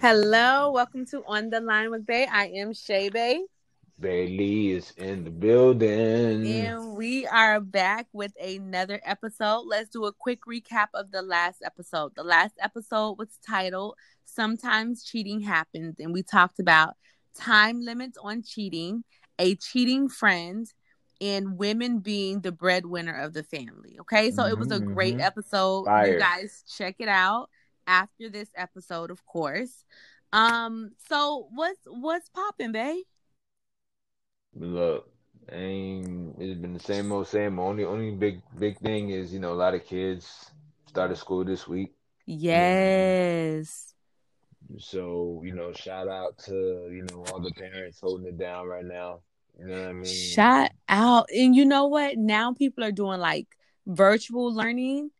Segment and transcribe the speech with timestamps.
[0.00, 2.26] Hello, welcome to On the Line with Bay.
[2.26, 3.44] I am Shay Bay.
[4.00, 6.46] Bailey is in the building.
[6.46, 9.64] And we are back with another episode.
[9.66, 12.12] Let's do a quick recap of the last episode.
[12.16, 16.94] The last episode was titled Sometimes Cheating Happens, and we talked about
[17.38, 19.04] time limits on cheating,
[19.38, 20.66] a cheating friend,
[21.20, 23.98] and women being the breadwinner of the family.
[24.00, 25.24] Okay, so mm-hmm, it was a great mm-hmm.
[25.26, 25.84] episode.
[25.84, 26.14] Fire.
[26.14, 27.50] You guys check it out
[27.86, 29.84] after this episode, of course.
[30.32, 33.04] Um, so what's what's popping, babe?
[34.54, 35.10] Look,
[35.50, 37.58] ain't it's been the same old same.
[37.58, 40.50] Only only big big thing is you know a lot of kids
[40.86, 41.94] started school this week.
[42.26, 43.94] Yes.
[44.78, 46.54] So you know, shout out to
[46.92, 49.20] you know all the parents holding it down right now.
[49.58, 50.04] You know what I mean?
[50.04, 52.16] Shout out, and you know what?
[52.16, 53.46] Now people are doing like
[53.86, 55.10] virtual learning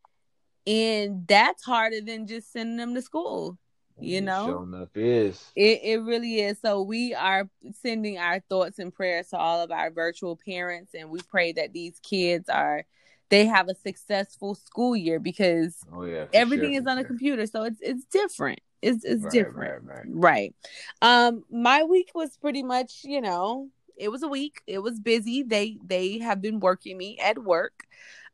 [0.66, 3.58] and that's harder than just sending them to school
[4.00, 4.46] you know?
[4.46, 5.52] sure enough is.
[5.54, 6.58] It, it really is.
[6.60, 7.48] So we are
[7.82, 11.72] sending our thoughts and prayers to all of our virtual parents and we pray that
[11.72, 12.84] these kids are
[13.28, 17.04] they have a successful school year because oh, yeah, everything sure, is on sure.
[17.04, 18.60] a computer so it's it's different.
[18.82, 19.84] It's it's right, different.
[19.84, 20.04] right, right.
[20.06, 20.54] right.
[21.02, 24.62] Um my week was pretty much you know it was a week.
[24.66, 25.42] It was busy.
[25.42, 27.84] They they have been working me at work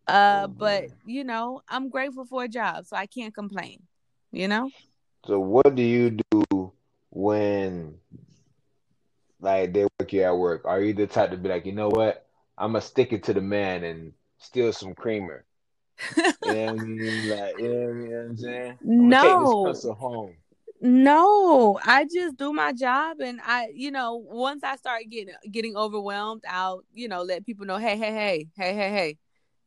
[0.08, 3.82] uh, oh, but you know, I'm grateful for a job, so I can't complain.
[4.32, 4.70] You know.
[5.26, 6.72] So what do you do
[7.10, 7.96] when,
[9.40, 10.64] like, they work you at work?
[10.64, 13.34] Are you the type to be like, you know what, I'm gonna stick it to
[13.34, 15.44] the man and steal some creamer?
[16.16, 17.28] you know what I mean?
[17.28, 18.78] Like, you know what I'm saying?
[18.82, 19.74] I'm no.
[19.98, 20.36] Home.
[20.80, 25.76] No, I just do my job and I, you know, once I start getting getting
[25.76, 29.16] overwhelmed, I'll, you know, let people know, hey, hey, hey, hey, hey, hey,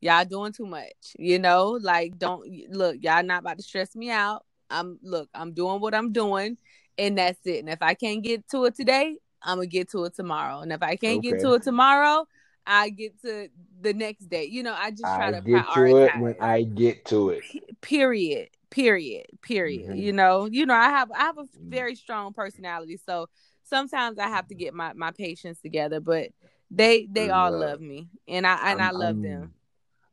[0.00, 1.78] y'all doing too much you know?
[1.80, 4.44] Like don't look y'all not about to stress me out.
[4.70, 6.56] I'm look i'm doing what i'm doing
[6.98, 7.60] and that's it.
[7.60, 10.60] And if i can't get to it today i'm gonna get to it tomorrow.
[10.60, 11.32] And if i can't okay.
[11.32, 12.26] get to it tomorrow
[12.66, 13.48] i get to
[13.80, 14.44] the next day.
[14.44, 15.74] You know i just try I to get prioritize.
[15.74, 17.42] to it when i get to it.
[17.42, 19.96] P- period period period mm-hmm.
[19.96, 20.46] you know?
[20.46, 21.70] You know i have i have a mm-hmm.
[21.70, 23.28] very strong personality so
[23.64, 26.30] sometimes i have to get my my patients together but
[26.70, 29.54] they they all love me and i and I'm, i love I'm, them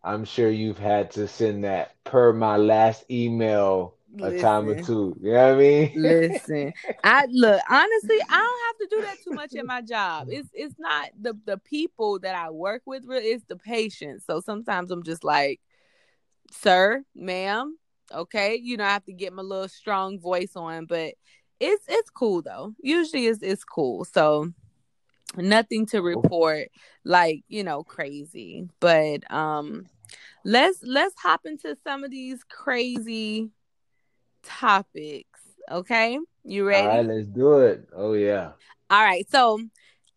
[0.08, 5.16] I'm sure you've had to send that per my last email a time or two.
[5.22, 5.92] You know what I mean?
[5.96, 6.74] listen,
[7.04, 10.28] I look honestly, I don't have to do that too much in my job.
[10.30, 14.26] It's it's not the the people that I work with, it's the patients.
[14.26, 15.60] So sometimes I'm just like,
[16.52, 17.78] sir, ma'am,
[18.14, 21.16] okay, you know, I have to get my little strong voice on, but
[21.60, 22.74] it's it's cool though.
[22.80, 24.06] Usually it's it's cool.
[24.06, 24.52] So
[25.36, 26.70] nothing to report
[27.04, 28.70] like, you know, crazy.
[28.80, 29.88] But um
[30.48, 33.50] let's let's hop into some of these crazy
[34.44, 35.42] topics.
[35.70, 36.88] Okay, you ready?
[36.88, 37.88] All right, let's do it.
[37.94, 38.52] Oh yeah.
[38.90, 39.60] All right, so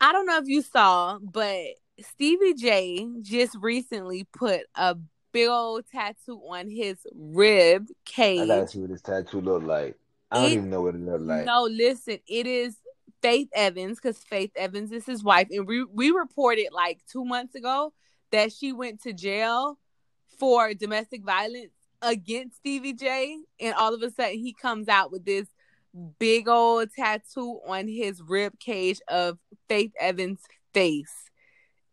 [0.01, 1.67] I don't know if you saw, but
[2.01, 4.97] Stevie J just recently put a
[5.33, 8.41] big old tattoo on his rib cage.
[8.41, 9.99] I gotta see what this tattoo look like.
[10.31, 11.45] I don't even know what it look like.
[11.45, 12.77] No, listen, it is
[13.21, 17.57] Faith Evans because Faith Evans is his wife, and we we reported like two months
[17.57, 17.93] ago
[18.31, 19.77] that she went to jail
[20.41, 25.25] for domestic violence against Stevie J, and all of a sudden he comes out with
[25.25, 25.47] this
[26.19, 30.41] big old tattoo on his rib cage of Faith Evans'
[30.73, 31.31] face.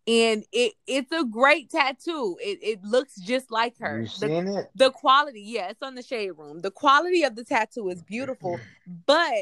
[0.07, 2.38] And it it's a great tattoo.
[2.41, 4.00] It it looks just like her.
[4.00, 4.69] You the, seen it?
[4.74, 6.62] The quality, yeah, it's on the shade room.
[6.62, 8.57] The quality of the tattoo is beautiful.
[9.06, 9.34] but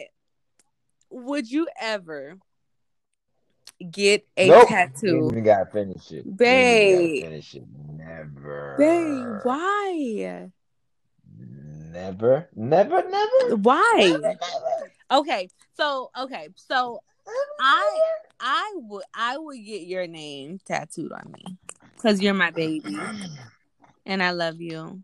[1.11, 2.39] would you ever
[3.91, 4.67] get a nope.
[4.67, 5.31] tattoo.
[5.33, 6.37] You gotta finish it.
[6.37, 7.23] Babe.
[7.23, 7.63] Finish it.
[7.91, 8.75] Never.
[8.77, 10.49] Babe, why?
[11.37, 12.49] Never.
[12.55, 13.55] Never, never.
[13.55, 13.93] Why?
[13.99, 14.91] Never, never.
[15.11, 15.49] Okay.
[15.75, 16.49] So okay.
[16.55, 16.99] So
[17.59, 17.99] I
[18.39, 21.57] I would I would get your name tattooed on me.
[22.01, 22.97] Cause you're my baby.
[24.07, 25.01] And I love you.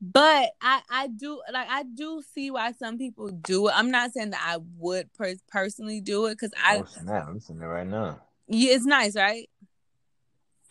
[0.00, 3.74] But I I do like I do see why some people do it.
[3.76, 6.78] I'm not saying that I would per- personally do it because I.
[6.78, 7.26] Oh snap!
[7.28, 8.20] I'm seeing it right now.
[8.48, 9.48] Yeah, it's nice, right?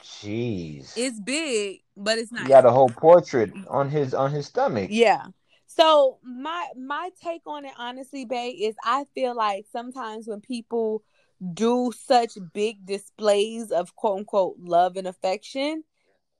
[0.03, 0.93] Jeez.
[0.97, 2.43] It's big, but it's nice.
[2.43, 4.89] He got a whole portrait on his on his stomach.
[4.91, 5.27] Yeah.
[5.67, 11.03] So my my take on it, honestly, Bay, is I feel like sometimes when people
[11.53, 15.83] do such big displays of quote unquote love and affection,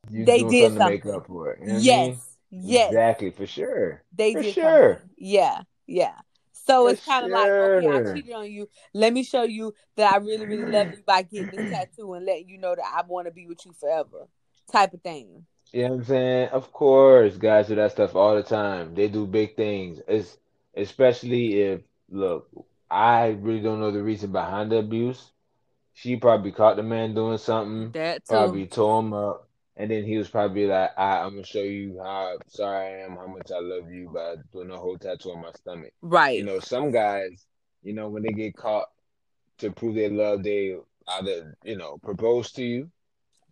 [0.09, 0.77] you they did something.
[0.77, 1.59] To make up for it.
[1.61, 2.30] You know yes.
[2.51, 2.89] Yes.
[2.89, 4.03] Exactly, for sure.
[4.15, 5.01] They for did sure.
[5.17, 6.13] Yeah, yeah.
[6.53, 7.81] So for it's kind of sure.
[7.81, 8.69] like, okay, I cheated on you.
[8.93, 12.25] Let me show you that I really, really love you by getting this tattoo and
[12.25, 14.27] letting you know that I want to be with you forever,
[14.71, 15.45] type of thing.
[15.71, 16.49] You know what I'm saying?
[16.49, 18.93] Of course, guys do that stuff all the time.
[18.93, 20.01] They do big things.
[20.07, 20.37] It's
[20.75, 22.49] especially if look,
[22.89, 25.31] I really don't know the reason behind the abuse.
[25.93, 28.33] She probably caught the man doing something, That too.
[28.33, 31.99] probably tore him up, and then he was probably like, I, "I'm gonna show you
[32.03, 35.41] how sorry I am, how much I love you by doing a whole tattoo on
[35.41, 36.37] my stomach." right.
[36.37, 37.45] You know, some guys,
[37.83, 38.87] you know, when they get caught
[39.59, 40.75] to prove their love, they
[41.07, 42.91] either you know propose to you.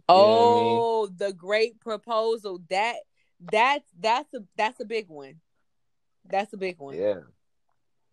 [0.09, 0.79] You know what I mean?
[0.81, 2.61] oh, the great proposal.
[2.69, 2.95] That
[3.51, 5.35] that's that's a that's a big one.
[6.25, 6.95] That's a big one.
[6.95, 7.21] Yeah.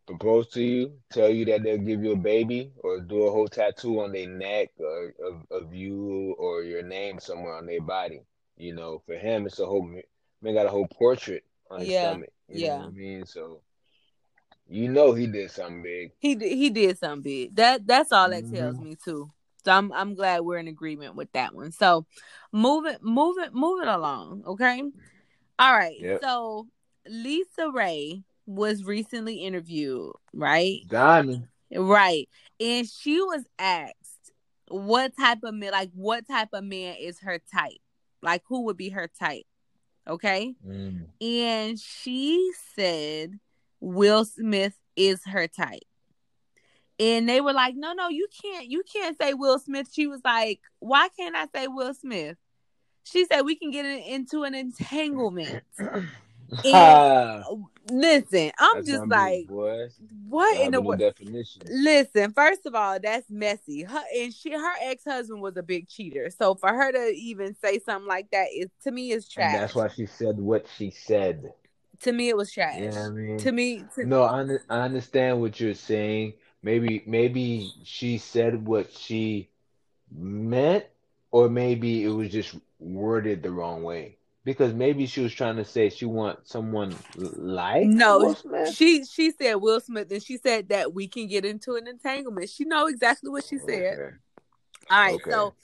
[0.06, 3.48] Propose to you, tell you that they'll give you a baby, or do a whole
[3.48, 8.22] tattoo on their neck or of, of you or your name somewhere on their body.
[8.56, 12.10] You know, for him, it's a whole man got a whole portrait on his Yeah,
[12.12, 12.30] stomach.
[12.48, 12.78] You yeah.
[12.78, 13.26] know what I mean?
[13.26, 13.60] So
[14.68, 16.12] you know he did something big.
[16.18, 17.56] He di- he did something big.
[17.56, 18.82] That that's all that tells Mhm.
[18.82, 19.30] me too.
[19.64, 21.72] So I'm I'm glad we're in agreement with that one.
[21.72, 22.06] So
[22.52, 24.82] move it move it move it along, okay?
[25.58, 25.98] All right.
[25.98, 26.20] Yep.
[26.22, 26.68] So
[27.10, 30.80] LisaRaye was recently interviewed, right?
[30.88, 31.48] Diamond.
[31.74, 32.28] Right.
[32.60, 33.92] And she was asked
[34.68, 37.78] what type of man like what type of man is her type?
[38.22, 39.44] Like who would be her type?
[40.08, 40.54] Okay?
[40.66, 41.06] Mm.
[41.20, 43.38] And she said
[43.80, 45.82] Will Smith is her type.
[46.98, 50.22] And they were like, "No, no, you can't you can't say Will Smith." She was
[50.24, 52.38] like, "Why can't I say Will Smith?"
[53.04, 55.62] She said we can get into an entanglement.
[56.64, 57.44] Ah,
[57.90, 60.98] Listen, I'm that's just like, what in the world?
[60.98, 61.62] definition.
[61.68, 63.82] Listen, first of all, that's messy.
[63.82, 66.30] Her and she, her ex husband was a big cheater.
[66.30, 69.54] So for her to even say something like that is to me is trash.
[69.54, 71.52] And that's why she said what she said.
[72.00, 72.80] to me it was trash.
[72.80, 73.38] You know I mean?
[73.38, 76.34] To me, to, No, I, I understand what you're saying.
[76.62, 79.50] Maybe maybe she said what she
[80.10, 80.84] meant,
[81.30, 84.18] or maybe it was just worded the wrong way.
[84.46, 88.76] Because maybe she was trying to say she wants someone like No, Will Smith.
[88.76, 92.48] she she said Will Smith, and she said that we can get into an entanglement.
[92.48, 93.94] She know exactly what she said.
[93.94, 94.14] Okay.
[94.88, 95.30] All right, Okay.
[95.32, 95.54] so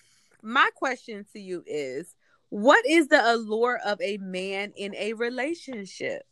[0.42, 2.16] my question to you is,
[2.48, 6.24] what is the allure of a man in a relationship?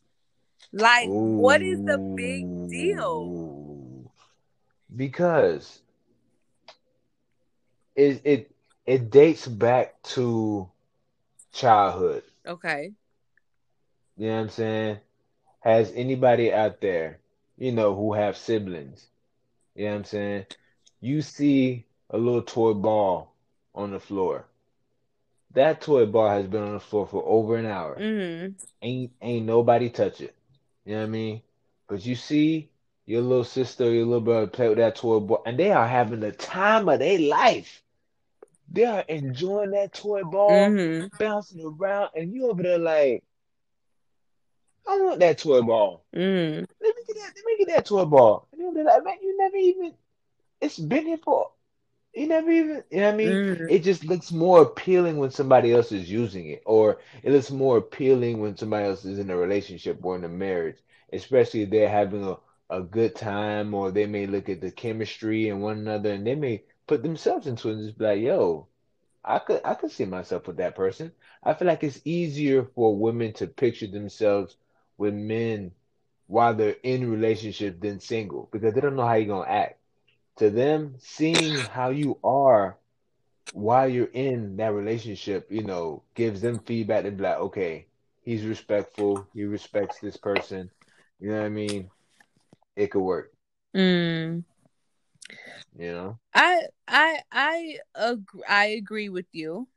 [0.72, 4.12] Like, what is the big deal?
[4.96, 5.82] Because
[7.94, 8.50] it it
[8.86, 10.68] it dates back to
[11.52, 12.24] childhood.
[12.50, 12.92] Okay.
[14.16, 14.98] You know what I'm saying?
[15.60, 17.20] Has anybody out there,
[17.56, 19.06] you know, who have siblings?
[19.76, 20.46] You know what I'm saying?
[21.00, 23.32] You see a little toy ball
[23.72, 24.46] on the floor.
[25.54, 27.96] That toy ball has been on the floor for over an hour.
[27.96, 28.52] Mm-hmm.
[28.82, 30.34] Ain't ain't nobody touch it.
[30.84, 31.42] You know what I mean?
[31.88, 32.68] But you see
[33.06, 36.20] your little sister, your little brother play with that toy ball, and they are having
[36.20, 37.82] the time of their life.
[38.70, 41.08] They are enjoying that toy ball, Mm-hmm.
[41.18, 43.24] bouncing around, and you over there like,
[44.88, 46.04] I want that toy ball.
[46.14, 46.64] Mm-hmm.
[46.80, 47.32] Let me get that.
[47.36, 48.48] Let me get that toy ball.
[48.52, 49.94] And you'll be like, man, you never even.
[50.60, 51.50] It's been here for.
[52.14, 52.82] You never even.
[52.90, 53.28] You know what I mean?
[53.28, 53.68] Mm-hmm.
[53.68, 57.76] It just looks more appealing when somebody else is using it, or it looks more
[57.76, 60.78] appealing when somebody else is in a relationship or in a marriage,
[61.12, 62.36] especially if they're having a,
[62.70, 66.34] a good time, or they may look at the chemistry and one another, and they
[66.34, 68.68] may put themselves into it just be like, yo,
[69.24, 71.12] I could I could see myself with that person.
[71.44, 74.56] I feel like it's easier for women to picture themselves
[74.98, 75.72] with men
[76.28, 79.80] while they're in relationship than single because they don't know how you're gonna act.
[80.38, 82.78] To them, seeing how you are
[83.52, 87.86] while you're in that relationship, you know, gives them feedback and be like, okay,
[88.22, 90.70] he's respectful, he respects this person.
[91.20, 91.90] You know what I mean?
[92.76, 93.32] It could work,
[93.74, 94.44] Mm.
[95.78, 96.18] You know?
[96.34, 99.68] I I I agree, I agree with you.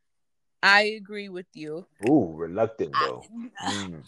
[0.61, 1.85] I agree with you.
[2.07, 3.23] Ooh, reluctant I- though.
[3.63, 4.03] Mm.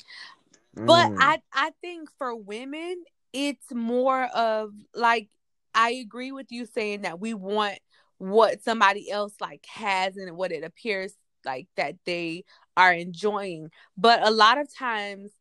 [0.76, 1.18] But Mm.
[1.20, 5.30] I I think for women, it's more of like
[5.74, 7.80] I agree with you saying that we want
[8.18, 11.14] what somebody else like has and what it appears
[11.46, 12.44] like that they
[12.78, 13.72] are enjoying.
[13.98, 15.32] But a lot of times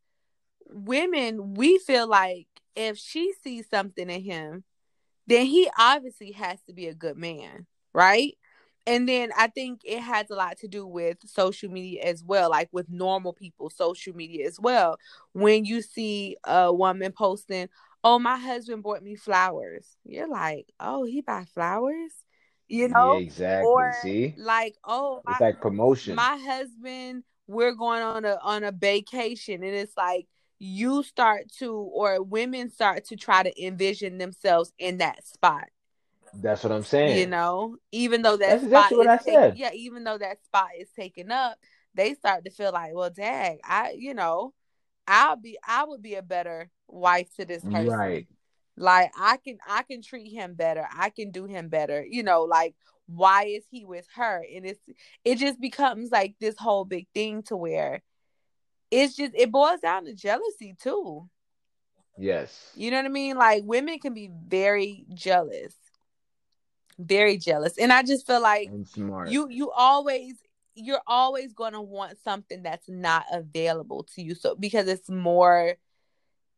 [0.70, 4.64] women we feel like if she sees something in him,
[5.26, 8.35] then he obviously has to be a good man, right?
[8.87, 12.50] And then I think it has a lot to do with social media as well,
[12.50, 14.99] like with normal people, social media as well.
[15.33, 17.69] When you see a woman posting,
[18.02, 22.12] "Oh, my husband bought me flowers," you're like, "Oh, he buy flowers,"
[22.69, 23.66] you know, Yeah, exactly.
[23.69, 24.35] or See?
[24.37, 26.16] like, "Oh, It's like promotion.
[26.16, 30.26] my husband we're going on a on a vacation and it's like
[30.64, 35.64] you start to or women start to try to envision themselves in that spot
[36.42, 37.18] That's what I'm saying.
[37.18, 39.59] you know even though that That's spot exactly what I taken, said.
[39.59, 41.59] yeah even though that spot is taken up
[41.94, 44.52] they start to feel like well dang i you know
[45.06, 48.26] i'll be i would be a better wife to this person Right.
[48.76, 50.87] Like I can I can treat him better.
[50.92, 52.04] I can do him better.
[52.04, 52.75] You know, like
[53.06, 54.44] why is he with her?
[54.54, 54.80] And it's
[55.25, 58.02] it just becomes like this whole big thing to where
[58.94, 61.28] it's just it boils down to jealousy too.
[62.16, 62.70] Yes.
[62.76, 63.36] You know what I mean?
[63.36, 65.74] Like women can be very jealous.
[66.98, 67.76] Very jealous.
[67.76, 70.34] And I just feel like you you always
[70.74, 75.74] you're always going to want something that's not available to you so because it's more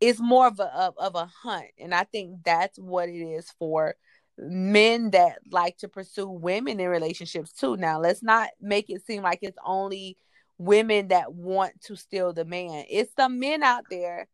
[0.01, 3.51] it's more of a of, of a hunt and i think that's what it is
[3.59, 3.95] for
[4.39, 9.23] men that like to pursue women in relationships too now let's not make it seem
[9.23, 10.17] like it's only
[10.59, 14.29] women that want to steal the man it's the men out there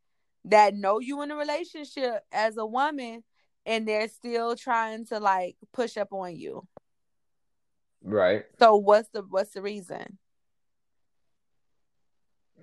[0.45, 3.23] that know you in a relationship as a woman
[3.67, 6.67] and they're still trying to like push up on you
[8.03, 8.45] right.
[8.59, 10.19] so what's the what's the reason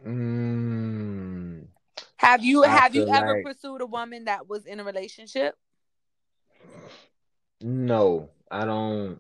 [0.07, 1.65] Mm,
[2.15, 5.55] have you I have you ever like pursued a woman that was in a relationship
[7.61, 9.19] no, I don't.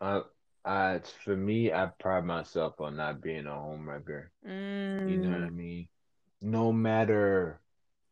[0.00, 0.22] I,
[0.64, 4.28] I, for me, I pride myself on not being a homewrecker.
[5.04, 5.88] You know what I mm, mean?
[6.40, 7.60] No matter,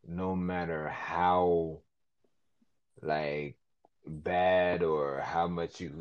[0.07, 1.81] no matter how
[3.01, 3.55] like
[4.07, 5.91] bad or how much you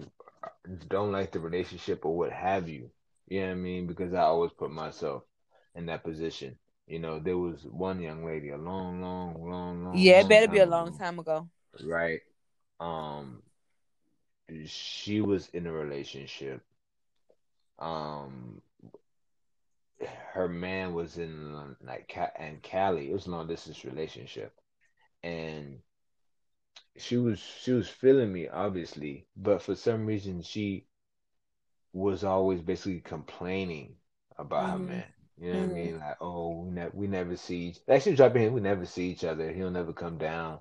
[0.88, 2.90] don't like the relationship or what have you.
[3.28, 3.86] You know what I mean?
[3.86, 5.22] Because I always put myself
[5.74, 6.58] in that position.
[6.86, 10.48] You know, there was one young lady a long, long, long, long, yeah it better
[10.48, 11.48] be a long ago, time ago
[11.84, 12.20] right?
[12.80, 13.42] Um,
[14.66, 16.62] she was in a relationship.
[17.78, 18.60] Um,
[20.32, 23.10] her man was in like and Cali.
[23.10, 24.52] It was a long distance relationship,
[25.22, 25.80] and
[26.98, 30.86] she was she was feeling me obviously, but for some reason she
[31.92, 33.96] was always basically complaining
[34.38, 35.04] about her hmm man.
[35.36, 35.98] You know what I hmm mean?
[36.00, 39.10] Like, oh, we never we never see each like she dropping him, we never see
[39.10, 39.52] each other.
[39.52, 40.60] He'll never come down.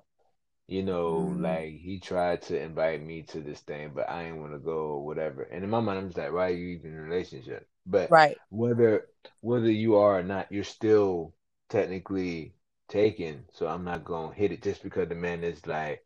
[0.68, 4.40] You know, hmm like he tried to invite me to this thing, but I didn't
[4.42, 5.42] want to go or whatever.
[5.44, 7.68] And in my mind, I'm just like, why are you even in a relationship?
[7.86, 9.08] But right whether
[9.40, 11.34] whether you are or not, you're still
[11.70, 12.54] technically
[12.88, 13.46] taken.
[13.52, 16.04] So I'm not gonna hit it just because the man is like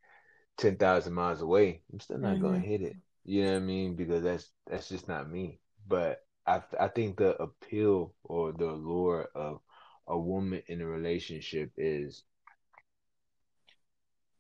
[0.59, 1.83] ten thousand miles away.
[1.93, 2.97] I'm still not gonna hmm hit it.
[3.25, 3.97] You know what I mean?
[3.97, 5.61] Because that's that's just not me.
[5.89, 9.61] But I I think the appeal or the allure of
[10.07, 12.25] a woman in a relationship is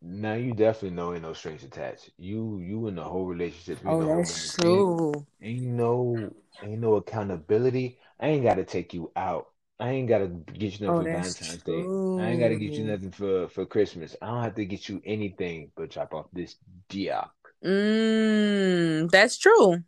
[0.02, 2.11] now you definitely know ain't no strings attached.
[2.18, 4.56] You you in the whole relationship, you oh that's marriage.
[4.64, 7.99] Ain't true ain't no ain't no accountability.
[8.21, 9.47] I ain't gotta take you out.
[9.80, 11.92] I ain't gotta get you oh nothing for that's Valentine's Day.
[12.16, 14.16] I ain't gotta get you nothing for for Christmas.
[14.23, 16.56] I don't have to get you anything but drop off this
[16.90, 17.30] diak.
[17.64, 19.82] mm, that's true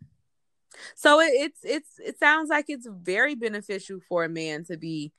[0.95, 5.11] so it, it's it's it sounds like it's very beneficial for a man to be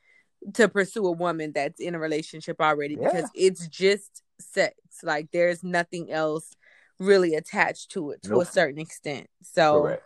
[0.55, 3.09] to pursue a woman that's in a relationship already Yeah.
[3.09, 4.75] because it's just sex.
[5.02, 6.55] Like there's nothing else
[6.99, 9.28] really attached to it to a certain extent.
[9.43, 10.02] So Correct.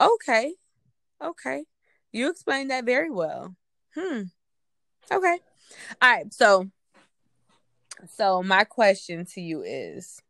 [0.00, 0.54] okay,
[1.22, 1.64] okay,
[2.12, 3.54] you explained that very well.
[3.94, 4.22] Hmm.
[5.10, 5.38] Okay.
[6.02, 6.32] All right.
[6.32, 6.70] So
[8.14, 10.20] so my question to you is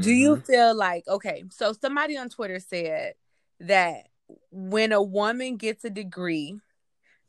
[0.00, 0.44] do you Mm-hmm.
[0.50, 3.12] feel like okay so somebody on twitter said
[3.60, 4.06] that
[4.50, 6.58] when a woman gets a degree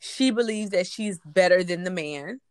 [0.04, 2.42] she believes that she's better than the man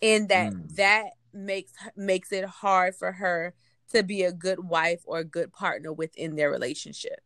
[0.00, 0.76] and that Mm.
[0.76, 3.54] that makes makes it hard for her
[3.92, 7.20] to be a good wife or a good partner within their relationship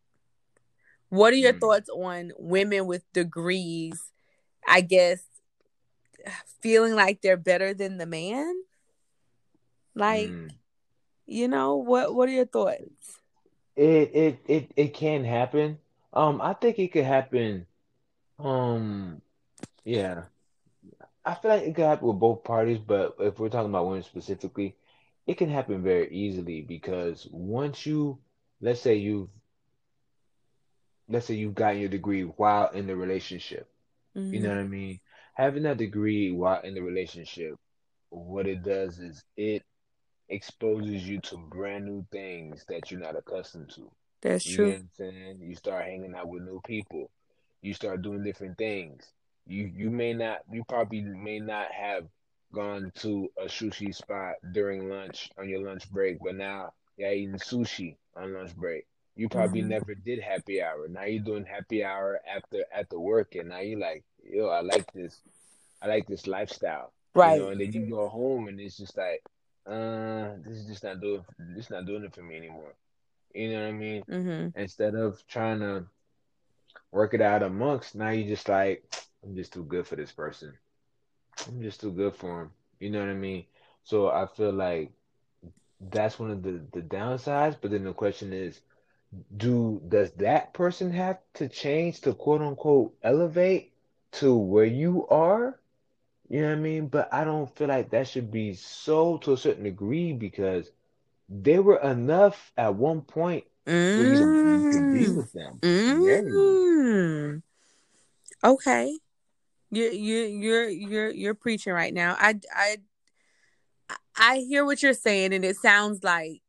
[1.07, 1.59] what are your Mm.
[1.61, 4.11] thoughts on women with degrees
[4.67, 5.23] i guess
[6.61, 8.53] feeling like they're better than the man
[9.95, 10.51] like Mm.
[11.25, 13.19] you know what what are your thoughts
[13.77, 15.79] It it it it can happen.
[16.13, 17.65] Um, I think it could happen.
[18.37, 19.21] Um,
[19.83, 20.23] yeah.
[21.23, 24.03] I feel like it could happen with both parties, but if we're talking about women
[24.03, 24.75] specifically,
[25.27, 28.17] it can happen very easily because once you,
[28.59, 29.29] let's say you've,
[31.07, 33.69] let's say you've gotten your degree while in the relationship,
[34.15, 34.57] you know mm-hmm.
[34.57, 34.99] what I mean?
[35.35, 37.55] Having that degree while in the relationship,
[38.09, 39.63] what it does is it
[40.29, 43.91] exposes you to brand new things that you're not accustomed to.
[44.21, 45.37] that's You get true what I'm saying?
[45.41, 47.11] You start hanging out with new people.
[47.61, 49.03] You start doing different things.
[49.47, 52.05] You you may not you probably may not have
[52.53, 57.35] gone to a sushi spot during lunch on your lunch break, but now you're eating
[57.35, 58.85] sushi on lunch break.
[59.15, 59.69] You probably mm-hmm.
[59.69, 60.87] never did happy hour.
[60.87, 64.91] Now you're doing happy hour after after work and now you're like, yo, I like
[64.93, 65.19] this
[65.81, 66.93] I like this lifestyle.
[67.15, 69.21] You right know, and then you go home and it's just like,
[69.67, 72.73] uh, this is just not doing this not doing it for me anymore.
[73.33, 74.03] You know what I mean?
[74.03, 74.59] mm-hmm.
[74.59, 75.85] Instead of trying to
[76.91, 78.83] work it out amongst, now you just like,
[79.23, 80.53] I'm just too good for this person.
[81.47, 82.51] I'm just too good for him.
[82.79, 83.45] You know what I mean?
[83.83, 84.91] So I feel like
[85.79, 87.57] that's one of the the downsides.
[87.59, 88.59] But then the question is,
[89.37, 93.73] do does that person have to change to quote unquote elevate
[94.13, 95.59] to where you are?
[96.29, 96.87] You know what I mean?
[96.87, 100.71] But I don't feel like that should be so to a certain degree because
[101.29, 103.45] they were enough at one point
[103.95, 104.25] for you to,
[104.71, 105.15] to be Mm.
[105.17, 105.61] with them.
[105.63, 107.41] Mm.
[108.43, 108.99] Okay.
[109.71, 112.15] You you you're you're you're preaching right now.
[112.19, 112.77] I I
[114.15, 116.41] I hear what you're saying and it sounds like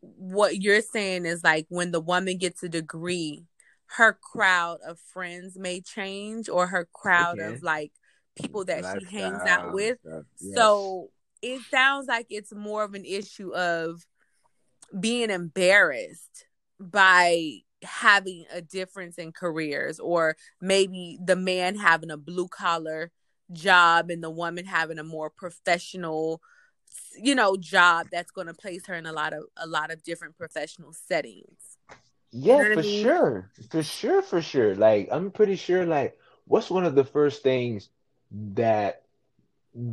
[0.00, 3.44] what you're saying is like when the woman gets a degree,
[3.86, 7.92] her crowd of friends may change or her crowd of like
[8.36, 9.98] people that she hangs out with.
[10.04, 10.22] Yes.
[10.54, 11.10] So
[11.42, 14.06] it sounds like it's more of an issue of
[14.98, 16.46] being embarrassed
[16.78, 23.10] by having a difference in careers or maybe the man having a blue collar
[23.52, 26.40] job and the woman having a more professional
[27.20, 30.02] you know job that's going to place her in a lot of a lot of
[30.02, 31.76] different professional settings
[32.32, 33.12] Yeah, know what I for mean?
[33.12, 33.50] sure.
[33.70, 34.74] For sure, for sure.
[34.74, 37.90] Like I'm pretty sure like what's one of the first things
[38.32, 39.04] that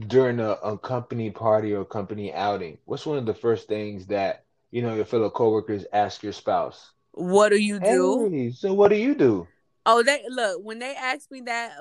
[0.08, 4.46] during a, a company party or company outing, what's one of the first things that,
[4.72, 6.92] you know, your fellow coworkers ask your spouse?
[7.20, 8.30] What do you do?
[8.32, 9.48] Hey, so what do you do?
[9.86, 11.72] oh they look when they ask me that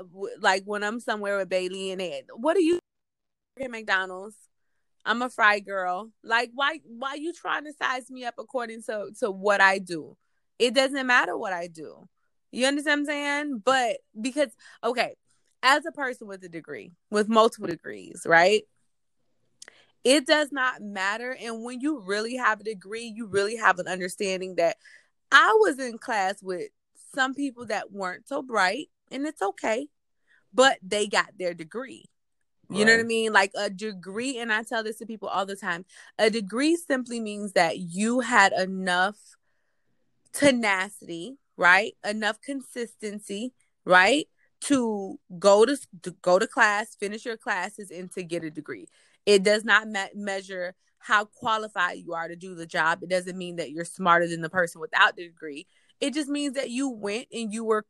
[0.41, 2.79] like when i'm somewhere with bailey and they what do you
[3.61, 4.37] at mcdonald's?
[5.05, 6.11] I'm a fry girl.
[6.23, 10.17] Like why why you trying to size me up according to to what i do?
[10.59, 12.09] It doesn't matter what i do.
[12.53, 13.63] You understand what i'm saying?
[13.65, 14.51] But because
[14.85, 15.15] okay
[15.63, 18.63] as a person with a degree with multiple degrees right?
[20.05, 21.37] It does not matter.
[21.43, 24.77] And when you really have a degree you really have an understanding that
[25.33, 26.69] i was in class with
[27.15, 29.89] some people that weren't so bright and it's okay
[30.53, 32.05] but they got their degree
[32.71, 33.33] you know what I mean?
[33.33, 35.87] Like a degree, and I tell this to people all the time
[36.19, 39.17] a degree simply means that you had enough
[40.33, 41.95] tenacity, right?
[42.05, 44.29] Enough consistency, right?
[44.63, 48.89] To go to, to go to class, finish your classes, and to get a degree.
[49.25, 53.03] It does not me- measure how qualified you are to do the job.
[53.03, 55.67] It doesn't mean that you're smarter than the person without the degree.
[56.01, 57.87] It just means that you went and you were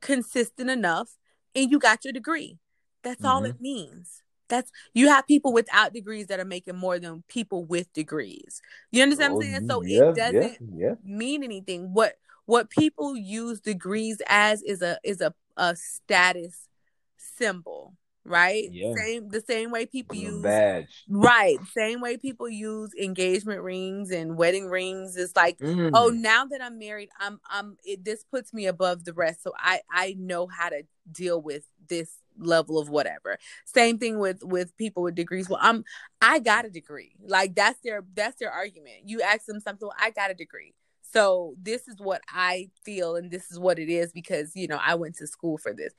[0.00, 1.16] consistent enough
[1.54, 2.58] and you got your degree.
[3.02, 3.50] That's all Mhm.
[3.50, 4.22] it means.
[4.48, 8.60] That's you have people without degrees that are making more than people with degrees.
[8.90, 9.68] You understand what I'm Oh, saying?
[9.68, 10.94] So yeah, it doesn't yeah, yeah.
[11.02, 11.94] mean anything.
[11.94, 16.68] What what people use degrees as is a is a, a status
[17.16, 18.68] symbol, right?
[18.72, 18.94] Yeah.
[18.96, 21.04] Same the same way people A use badge.
[21.08, 25.16] right, same way people use engagement rings and wedding rings.
[25.16, 25.90] It's like Mm.
[25.94, 29.52] oh now that i'm married i'm i'm it, this puts me above the rest so
[29.58, 34.76] i i know how to deal with this level of whatever same thing with with
[34.76, 35.84] people with degrees well i'm
[36.20, 39.96] i got a degree like that's their that's their argument you ask them something well,
[40.00, 40.74] i got a degree
[41.12, 44.78] so this is what i feel and this is what it is because you know
[44.84, 45.92] i went to school for this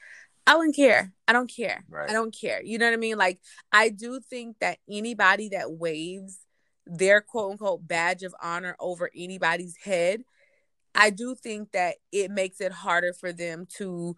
[0.46, 2.10] i wouldn't care i don't care Right.
[2.10, 3.40] i don't care you know what i mean like
[3.72, 6.40] i do think that anybody that waves
[6.86, 10.24] their quote unquote badge of honor over anybody's head,
[10.96, 14.16] I do think that it makes it harder for them to,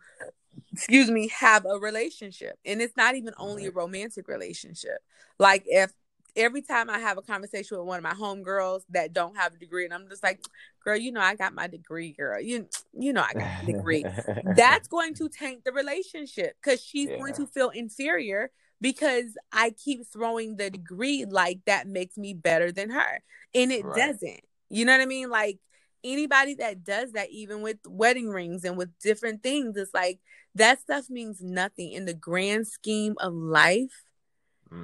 [0.74, 2.58] excuse me, have a relationship.
[2.66, 4.98] And it's not even only a romantic relationship.
[5.40, 5.92] Like if
[6.36, 9.58] every time I have a conversation with one of my homegirls that don't have a
[9.58, 10.40] degree, and I'm just like,
[10.84, 12.40] girl, you know, I got my degree, girl.
[12.42, 14.08] You, you know, I got a degree
[14.44, 20.06] that's going to taint the relationship because she's going to feel inferior because I keep
[20.12, 23.22] throwing the degree like that makes me better than her.
[23.54, 23.96] And it Right.
[23.96, 24.42] doesn't.
[24.70, 25.30] You know what I mean?
[25.30, 25.60] Like
[26.04, 30.20] anybody that does that, even with wedding rings and with different things, it's like
[30.56, 34.04] that stuff means nothing in the grand scheme of life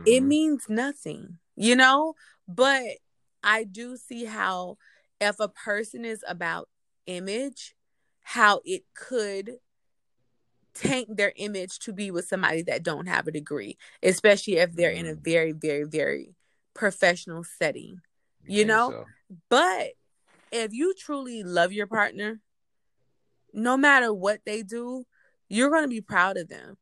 [0.06, 0.28] it Mhm.
[0.28, 2.16] means nothing, you know?
[2.48, 2.84] But
[3.44, 4.78] I do see how
[5.20, 6.68] if a person is about
[7.06, 7.76] image,
[8.22, 9.58] how it could
[10.74, 14.92] tank their image to be with somebody that don't have a degree, especially if they're
[14.92, 15.24] in a Mm.
[15.24, 16.36] very, very, very
[16.74, 18.02] professional setting.
[18.48, 18.90] You know?
[18.92, 19.06] so?
[19.50, 19.92] But
[20.52, 22.42] if you truly love your partner,
[23.54, 25.06] no matter what they do,
[25.48, 26.78] you're going to be proud of them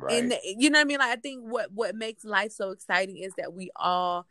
[0.00, 0.22] Right.
[0.22, 0.98] and you know what I mean.
[0.98, 4.26] Like I think what what makes life so exciting is that we all,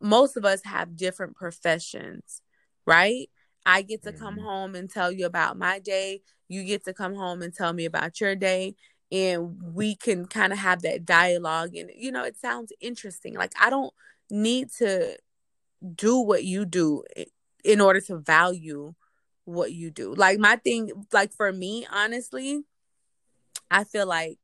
[0.00, 2.42] most of us have different professions,
[2.86, 3.28] right?
[3.66, 4.42] I get to come Mhm.
[4.42, 6.22] home and tell you about my day.
[6.48, 8.74] You get to come home and tell me about your day,
[9.12, 11.74] and we can kind of have that dialogue.
[11.76, 13.34] And you know, it sounds interesting.
[13.34, 13.92] Like I don't
[14.30, 15.16] need to
[15.96, 17.04] do what you do
[17.64, 18.94] in order to value
[19.44, 20.14] what you do.
[20.14, 22.64] Like my thing, like for me, honestly,
[23.70, 24.38] I feel like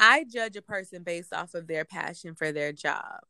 [0.00, 3.20] I judge a person based off of their passion for their job,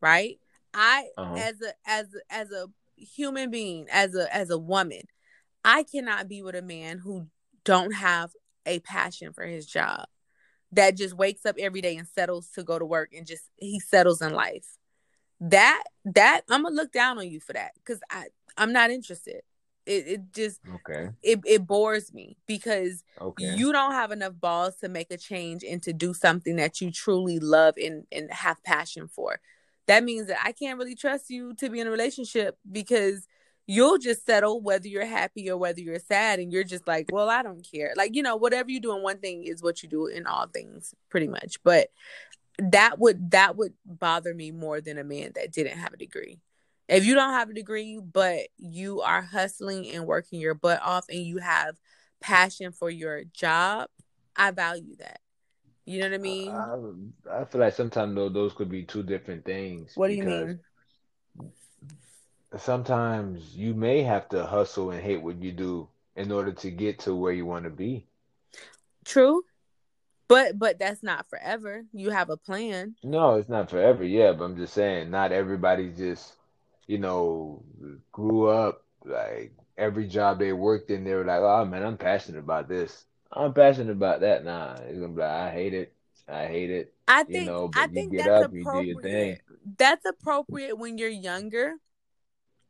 [0.00, 0.38] right?
[0.74, 1.36] I Uh-huh.
[1.36, 5.02] as a as a, as a human being, as a as a woman,
[5.64, 7.26] I cannot be with a man who
[7.64, 8.30] don't have
[8.66, 10.06] a passion for his job.
[10.72, 13.80] That just wakes up every day and settles to go to work and just he
[13.80, 14.66] settles in life.
[15.40, 19.42] That that I'm gonna look down on you for that because I I'm not interested.
[19.86, 21.10] It it just Okay.
[21.22, 23.56] it, it bores me because Okay.
[23.56, 26.90] you don't have enough balls to make a change and to do something that you
[26.90, 29.40] truly love and, and have passion for.
[29.86, 33.26] That means that I can't really trust you to be in a relationship because
[33.66, 37.30] you'll just settle whether you're happy or whether you're sad and you're just like, well,
[37.30, 37.92] I don't care.
[37.96, 40.46] Like, you know, whatever you do in one thing is what you do in all
[40.46, 41.62] things pretty much.
[41.62, 41.88] But
[42.58, 46.38] that would that would bother me more than a man that didn't have a degree.
[46.88, 51.06] If you don't have a degree, but you are hustling and working your butt off
[51.08, 51.76] and you have
[52.20, 53.88] passion for your job,
[54.36, 55.20] I value that.
[55.86, 56.50] You know what I mean?
[56.50, 60.24] I, I feel like sometimes though those could be two different things what do you
[60.24, 60.60] mean?
[62.58, 67.00] sometimes you may have to hustle and hate what you do in order to get
[67.00, 68.06] to where you want to be.
[69.04, 69.42] True.
[70.28, 71.84] But but that's not forever.
[71.92, 72.96] You have a plan.
[73.02, 76.32] No, it's not forever, yeah, but I'm just saying not everybody just,
[76.86, 77.64] you know,
[78.12, 82.38] grew up like every job they worked in, they were like, oh man, I'm passionate
[82.40, 83.04] about this.
[83.32, 84.44] I'm passionate about that.
[84.44, 85.94] Nah, it's gonna be like, I hate it.
[86.28, 86.94] I hate it.
[87.06, 89.38] I You think know, I but you think get that's up, you do your thing.
[89.38, 89.42] appropriate.
[89.78, 91.74] That's appropriate when you're younger.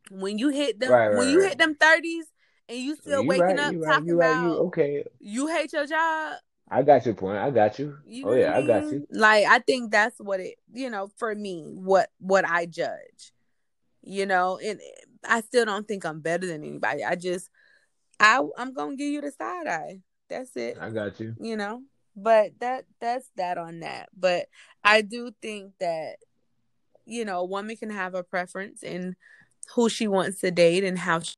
[0.09, 1.41] When you hit them Right, when you right.
[1.41, 2.25] hit them thirties
[2.69, 5.03] and you still You waking right, up you talking you right, you about okay.
[5.19, 6.37] you hate your job,
[6.69, 7.37] I got your point.
[7.39, 7.97] I got you.
[8.05, 9.07] you Oh yeah, I I got you.
[9.11, 13.31] Like I think that's what it you know, for me, what what I judge.
[14.05, 14.79] You know, and
[15.27, 17.03] I still don't think I'm better than anybody.
[17.03, 17.49] I just
[18.19, 19.99] I I'm gonna give you the side eye.
[20.29, 20.77] That's it.
[20.79, 21.35] I got you.
[21.39, 21.81] you know
[22.15, 24.47] but that that's that on that but
[24.83, 26.15] i do think that
[27.05, 29.15] you know a woman can have a preference in
[29.73, 31.33] who she wants to date and how she,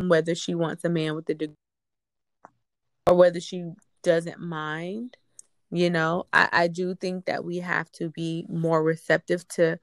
[0.00, 1.54] whether she wants a man with a degree
[3.06, 3.64] or whether she
[4.02, 5.16] doesn't mind
[5.70, 9.78] you know I, I do think that we have to be more receptive to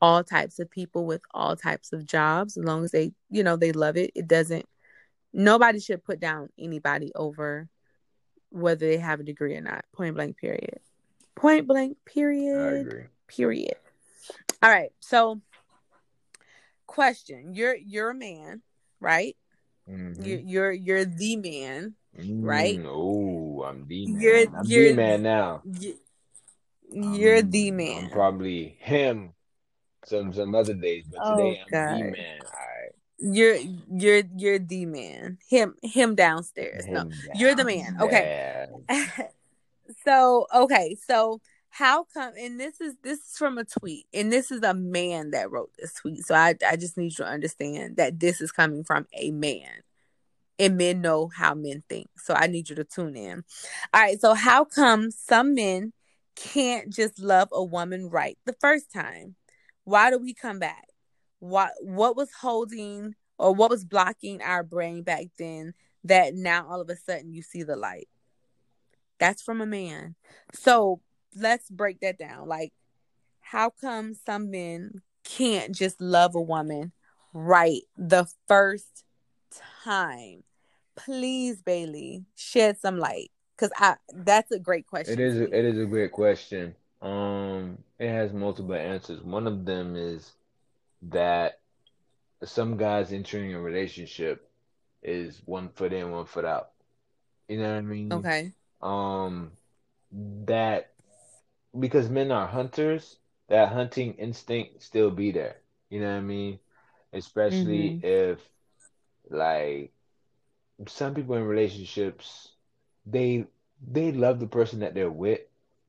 [0.00, 3.56] all types of people with all types of jobs as long as they you know
[3.56, 4.66] they love it it doesn't
[5.32, 7.68] nobody should put down anybody over
[8.50, 9.84] whether they have a degree or not.
[9.92, 10.78] Point blank, period.
[11.34, 12.86] Point blank, I period.
[12.86, 13.04] agree.
[13.28, 13.74] Period.
[14.62, 14.92] All right.
[15.00, 15.40] So,
[16.86, 18.62] question: You're you're a man,
[19.00, 19.36] right?
[19.90, 20.22] Mm-hmm.
[20.22, 21.94] You're you're you're the man.
[22.16, 22.78] right?
[22.78, 24.20] Mm, oh, I'm the man.
[24.22, 25.62] You're- I'm you're- the man now.
[25.64, 25.98] You-
[26.90, 28.10] You're I'm- the I'm man.
[28.10, 29.32] probably him
[30.06, 32.12] some some other days, but Oh, today I'm the God.
[32.12, 32.38] man.
[32.44, 32.92] All right.
[33.18, 33.58] You're
[33.90, 35.38] you're you're the man.
[35.48, 36.86] Him him downstairs.
[36.86, 37.00] No.
[37.00, 37.96] Him you're the man.
[38.00, 38.66] Okay.
[40.04, 44.50] so okay so how come and this is this is from a tweet and this
[44.50, 47.96] is a man that wrote this tweet so i i just need you to understand
[47.96, 49.68] that this is coming from a man
[50.58, 53.44] and men know how men think so i need you to tune in
[53.92, 55.92] all right so how come some men
[56.34, 59.34] can't just love a woman right the first time
[59.86, 60.88] why do we come back
[61.38, 65.72] what what was holding or what was blocking our brain back then
[66.04, 68.08] that now all of a sudden you see the light
[69.18, 70.14] that's from a man.
[70.54, 71.00] So
[71.34, 72.48] let's break that down.
[72.48, 72.72] Like,
[73.40, 76.92] how come some men can't just love a woman
[77.32, 79.04] right the first
[79.84, 80.44] time?
[80.96, 83.30] Please, Bailey, shed some light.
[83.58, 85.14] Cause I that's a great question.
[85.14, 86.74] it is a, it is a great question.
[87.02, 89.22] Um, it has multiple answers.
[89.22, 90.32] One of them is
[91.02, 91.60] that
[92.44, 94.48] some guys entering a relationship
[95.02, 96.70] is one foot in, one foot out.
[97.48, 98.26] You know what I mean?
[98.26, 98.54] Okay.
[98.82, 99.52] Um,
[100.12, 100.92] that
[101.78, 103.16] because men are hunters,
[103.48, 105.56] that hunting instinct still be there.
[105.90, 106.58] You know what I mean?
[107.12, 108.40] Especially if
[109.30, 109.92] like
[110.86, 112.52] some people in relationships,
[113.06, 113.46] they
[113.86, 115.40] they love the person that they're with,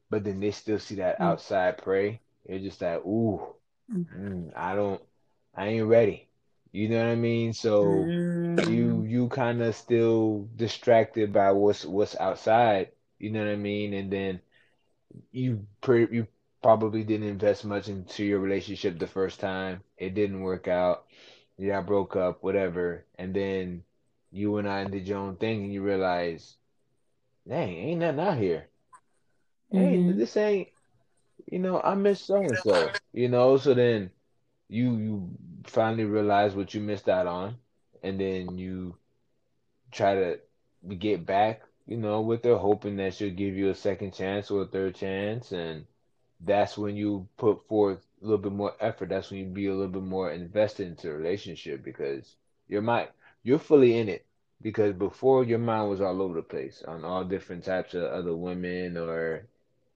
[0.09, 1.31] but then they still see that Mm.
[1.31, 2.21] outside prey.
[2.45, 3.41] They're just like, ooh,
[3.89, 4.05] Mm.
[4.13, 5.01] mm, I don't,
[5.55, 6.27] I ain't ready.
[6.71, 7.53] You know what I mean?
[7.53, 8.13] So
[8.59, 8.67] Mm.
[8.67, 12.89] you you kind of still distracted by what's what's outside.
[13.19, 13.93] You know what I mean?
[13.93, 14.41] And then
[15.31, 16.27] you pre you
[16.61, 19.81] probably didn't invest much into your relationship the first time.
[19.97, 21.05] It didn't work out.
[21.57, 23.05] Yeah, I broke up, whatever.
[23.17, 23.83] And then
[24.31, 26.55] you went out and did your own thing, and you realize,
[27.47, 28.67] dang, ain't nothing out here.
[29.71, 30.13] Hey, Mhm.
[30.13, 30.69] this ain't,
[31.47, 32.99] you know, I miss so and so.
[33.13, 34.11] You know, so then
[34.69, 35.31] you you
[35.65, 37.57] finally realize what you missed out on,
[38.03, 38.97] and then you
[39.91, 40.39] try to
[40.97, 44.63] get back, you know, with her, hoping that she'll give you a second chance or
[44.63, 45.85] a third chance, and
[46.41, 49.09] that's when you put forth a little bit more effort.
[49.09, 52.35] That's when you be a little bit more invested into a relationship because
[52.67, 53.09] your mind,
[53.43, 54.25] you're fully in it.
[54.61, 58.35] Because before your mind was all over the place on all different types of other
[58.35, 59.47] women or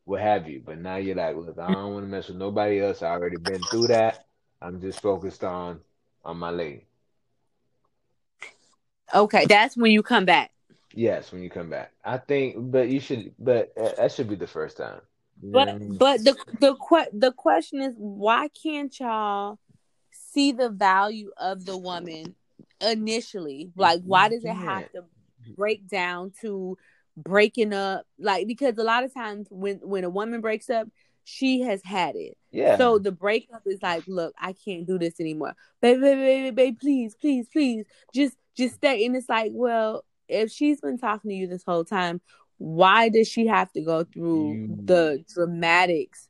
[0.06, 0.62] what have you.
[0.66, 3.02] But now you're like, look, I don't want to mess with nobody else.
[3.02, 4.26] I already been through that.
[4.62, 5.80] I'm just focused on
[6.24, 6.86] on my lady.
[9.14, 10.52] Okay, that's when you come back.
[10.94, 11.94] Yes, when you come back.
[12.04, 15.02] I think, but you should, but uh, that should be the first time.
[15.42, 19.58] You but but the the que- the question is, why can't y'all
[20.12, 22.36] see the value of the woman
[22.82, 23.72] initially?
[23.76, 25.04] Like, why does it have to
[25.56, 26.78] break down to
[27.18, 28.06] breaking up?
[28.20, 30.88] Like, because a lot of times when when a woman breaks up,
[31.24, 32.38] she has had it.
[32.52, 32.78] Yeah.
[32.78, 35.54] So the breakup is like, look, I can't do this anymore.
[35.82, 39.06] Baby, baby, baby, baby, please, please, please, just just stay.
[39.06, 42.22] And it's like, well, if she's been talking to you this whole time,
[42.58, 44.78] why does she have to go through you...
[44.84, 46.28] the dramatics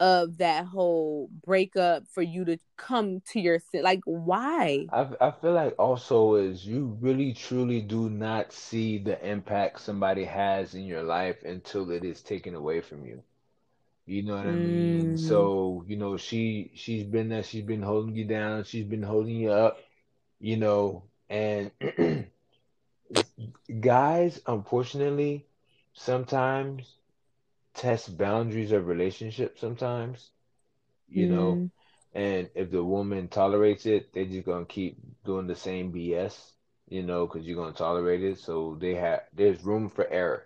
[0.00, 5.52] of that whole breakup for you to come to your like why I, I feel
[5.52, 11.02] like also is you really truly do not see the impact somebody has in your
[11.02, 13.22] life until it is taken away from you
[14.06, 15.14] you know what I mean?
[15.14, 15.18] Mm.
[15.18, 19.36] So, you know, she she's been there, she's been holding you down, she's been holding
[19.36, 19.78] you up,
[20.40, 21.70] you know, and
[23.80, 25.46] guys unfortunately
[25.94, 26.96] sometimes
[27.74, 30.30] test boundaries of relationships sometimes,
[31.08, 31.30] you mm.
[31.30, 31.70] know,
[32.14, 36.52] and if the woman tolerates it, they're just gonna keep doing the same BS,
[36.88, 38.38] you know, because you're gonna tolerate it.
[38.38, 40.44] So they have there's room for error.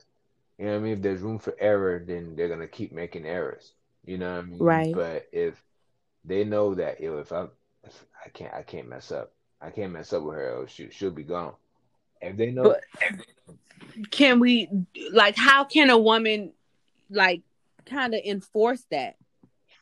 [0.58, 0.92] You know what I mean?
[0.94, 3.72] If there's room for error, then they're gonna keep making errors.
[4.04, 4.58] You know what I mean?
[4.62, 4.94] Right.
[4.94, 5.60] But if
[6.24, 7.46] they know that yo, if I
[7.82, 9.32] if I can't I can't mess up.
[9.60, 11.54] I can't mess up with her or she she'll be gone.
[12.20, 12.82] If they know but
[14.10, 14.68] can we
[15.12, 16.52] like how can a woman
[17.10, 17.42] like
[17.84, 19.16] kind of enforce that?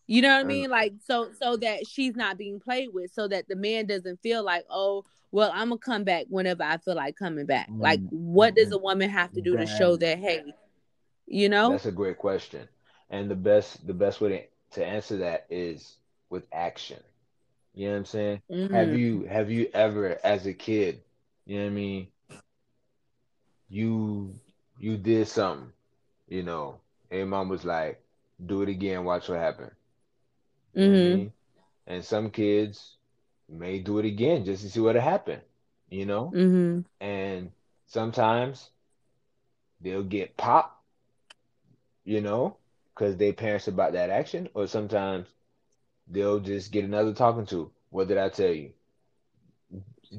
[0.06, 0.70] You know what I mean?
[0.70, 4.44] Like so so that she's not being played with, so that the man doesn't feel
[4.44, 7.68] like, oh, well, I'm gonna come back whenever I feel like coming back.
[7.70, 10.44] Like, what does a woman have to do to show that, hey,
[11.26, 11.70] you know?
[11.70, 12.68] That's a great question.
[13.10, 14.28] And the best the best way
[14.70, 15.96] to, to answer that is
[16.30, 17.00] with action.
[17.74, 18.42] You know what I'm saying?
[18.50, 18.74] Mm-hmm.
[18.74, 21.00] Have you have you ever as a kid,
[21.46, 22.06] you know what I mean?
[23.68, 24.34] You
[24.78, 25.72] you did something,
[26.28, 28.02] you know, and mom was like,
[28.44, 29.72] do it again, watch what happens.
[30.76, 30.80] Mm-hmm.
[30.80, 31.32] You know I mean?
[31.86, 32.96] And some kids
[33.48, 35.42] may do it again just to see what happened,
[35.88, 36.32] you know?
[36.34, 36.80] Mm-hmm.
[37.04, 37.52] And
[37.86, 38.70] sometimes
[39.80, 40.74] they'll get popped
[42.04, 42.56] you know,
[42.94, 45.26] because they parents about that action, or sometimes
[46.06, 47.70] they'll just get another talking to.
[47.90, 48.72] What did I tell you?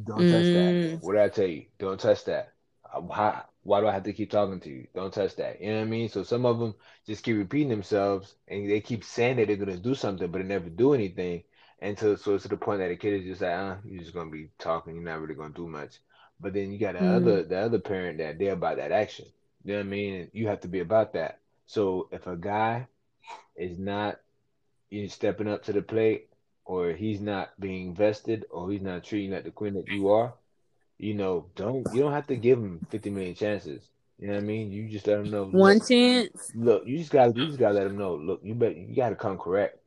[0.03, 0.91] Don't touch mm.
[0.91, 1.05] that.
[1.05, 1.65] What did I tell you?
[1.77, 2.53] Don't touch that.
[2.83, 4.88] How, why do I have to keep talking to you?
[4.93, 5.60] Don't touch that.
[5.60, 6.08] You know what I mean?
[6.08, 6.75] So some of them
[7.08, 10.47] just keep repeating themselves and they keep saying that they're gonna do something, but they
[10.47, 11.43] never do anything.
[11.82, 14.13] Until so it's to the point that the kid is just like, uh, you're just
[14.13, 15.97] gonna be talking, you're not really gonna do much.
[16.39, 17.15] But then you got the mm.
[17.15, 19.25] other the other parent that they're about that action.
[19.63, 20.30] You know what I mean?
[20.32, 21.39] You have to be about that.
[21.65, 22.88] So if a guy
[23.56, 24.19] is not
[24.91, 26.30] you know, stepping up to the plate,
[26.65, 30.36] or he's not being vested, or he's not treating like the queen that you are,
[30.97, 33.88] you know, don't you don't have to give him fifty million chances.
[34.17, 34.71] You know what I mean?
[34.71, 36.51] You just let him know one look, chance.
[36.55, 38.15] Look, you just gotta you just gotta let him know.
[38.15, 39.79] Look, you bet you gotta come correct.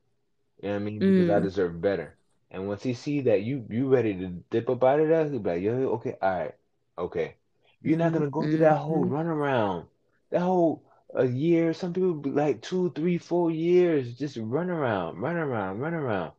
[0.63, 0.99] You know what I mean?
[0.99, 1.37] Because mm.
[1.37, 2.17] I deserve better.
[2.51, 5.39] And once he see that you you ready to dip up out of that, he'll
[5.39, 6.55] be like, yo, okay, all right,
[6.99, 7.35] okay.
[7.83, 9.15] You're not gonna go through that whole mm-hmm.
[9.15, 9.87] run around,
[10.31, 10.83] that whole
[11.15, 11.73] a year.
[11.73, 16.33] Some people be like two, three, four years just run around, run around, run around.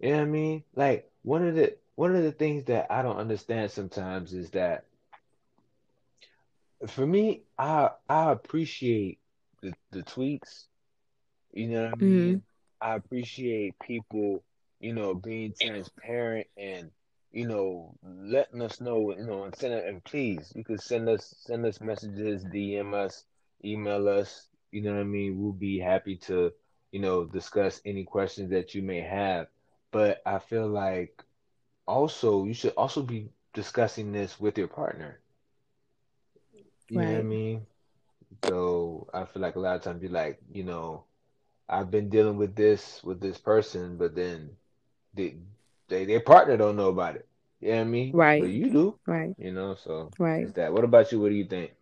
[0.00, 0.64] You know what I mean?
[0.74, 4.86] Like one of the one of the things that I don't understand sometimes is that
[6.88, 9.18] for me, I I appreciate
[9.62, 10.66] the, the tweets.
[11.52, 12.36] You know what I mean?
[12.36, 12.38] Mm-hmm.
[12.80, 14.44] I appreciate people,
[14.80, 16.90] you know, being transparent and
[17.32, 19.86] you know letting us know, you know, and send it.
[19.86, 23.24] And please, you could send us send us messages, DM us,
[23.64, 24.48] email us.
[24.72, 25.40] You know what I mean?
[25.40, 26.52] We'll be happy to,
[26.92, 29.48] you know, discuss any questions that you may have.
[29.92, 31.23] But I feel like
[31.86, 35.20] also you should also be discussing this with your partner.
[36.88, 37.06] You right.
[37.06, 37.66] know what I mean?
[38.42, 41.04] So I feel like a lot of times you're like, you know,
[41.68, 44.56] I've been dealing with this with this person, but then
[45.14, 45.36] they,
[45.88, 47.28] they their partner don't know about it.
[47.60, 48.18] You know what I mean?
[48.18, 48.40] Right.
[48.40, 48.98] But you do.
[49.06, 49.36] Right.
[49.38, 50.48] You know, so right.
[50.48, 50.72] Is that.
[50.72, 51.20] What about you?
[51.20, 51.72] What do you think?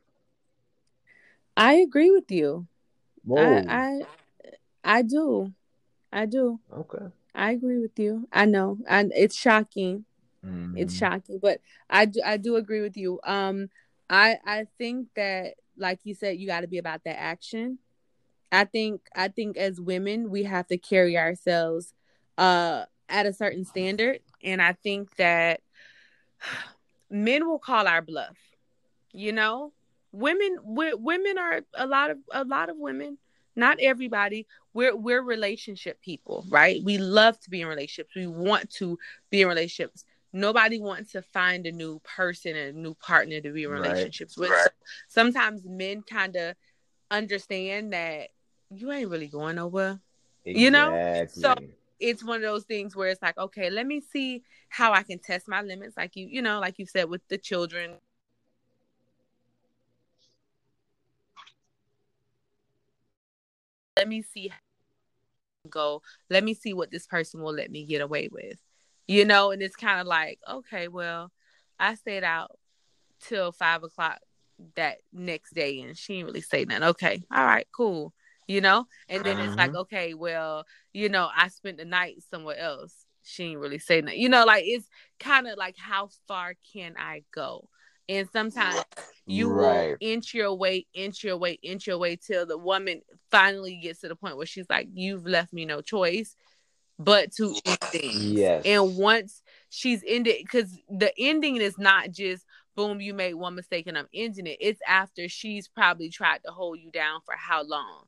[1.57, 2.67] I agree with you.
[3.37, 4.03] I, I
[4.85, 5.53] I do.
[6.13, 6.61] I do.
[6.73, 7.07] Okay.
[7.35, 8.29] I agree with you.
[8.33, 8.79] I know.
[8.87, 10.05] And it's shocking.
[10.45, 10.77] Mm-hmm.
[10.77, 13.21] It's shocking, but I do I do agree with you.
[13.25, 13.69] Um
[14.11, 17.79] I I think that like you said you got to be about that action.
[18.51, 21.95] I think I think as women we have to carry ourselves
[22.39, 25.61] uh at a certain standard and i think that
[27.11, 28.37] men will call our bluff
[29.13, 29.73] you know
[30.13, 33.19] women we, women are a lot of a lot of women
[33.57, 38.71] not everybody we're we're relationship people right we love to be in relationships we want
[38.71, 38.99] to
[39.31, 43.53] be in relationships nobody wants to find a new person and a new partner to
[43.53, 44.49] be in relationships right.
[44.49, 44.69] with right.
[45.09, 46.55] sometimes men kind of
[47.11, 48.29] understand that
[48.71, 50.01] you ain't really going nowhere
[50.45, 50.63] exactly.
[50.63, 51.55] you know so
[52.03, 55.21] it's one of those things where it's like, okay, let me see how I can
[55.21, 57.93] test my limits, like you, you know, like you said with the children.
[64.03, 64.51] Let me see
[65.71, 66.03] go.
[66.29, 68.59] Let me see what this person will let me get away with.
[69.07, 71.31] You know, and it's kind of like, okay, well,
[71.79, 72.59] I stayed out
[73.21, 74.19] till five o'clock
[74.75, 76.83] that next day and she didn't really say nothing.
[76.89, 78.13] Okay, all right, cool
[78.49, 78.87] you know?
[79.09, 79.79] And then it's like, mm-hmm.
[79.79, 83.07] okay, well, you know, I spent the night somewhere else.
[83.23, 84.19] She ain't really say that.
[84.19, 84.89] You know, like it's
[85.21, 87.69] kind of like how far can I go?
[88.13, 88.85] And sometimes
[89.27, 89.91] you right.
[89.91, 94.01] will inch your way, inch your way, inch your way till the woman finally gets
[94.01, 96.37] to the point where she's like, You've left me no choice
[96.99, 98.33] but to end things.
[98.33, 98.63] Yes.
[98.65, 102.45] And once she's ended, because the ending is not just
[102.77, 104.59] boom, you made one mistake and I'm ending it.
[104.61, 108.05] It's after she's probably tried to hold you down for how long?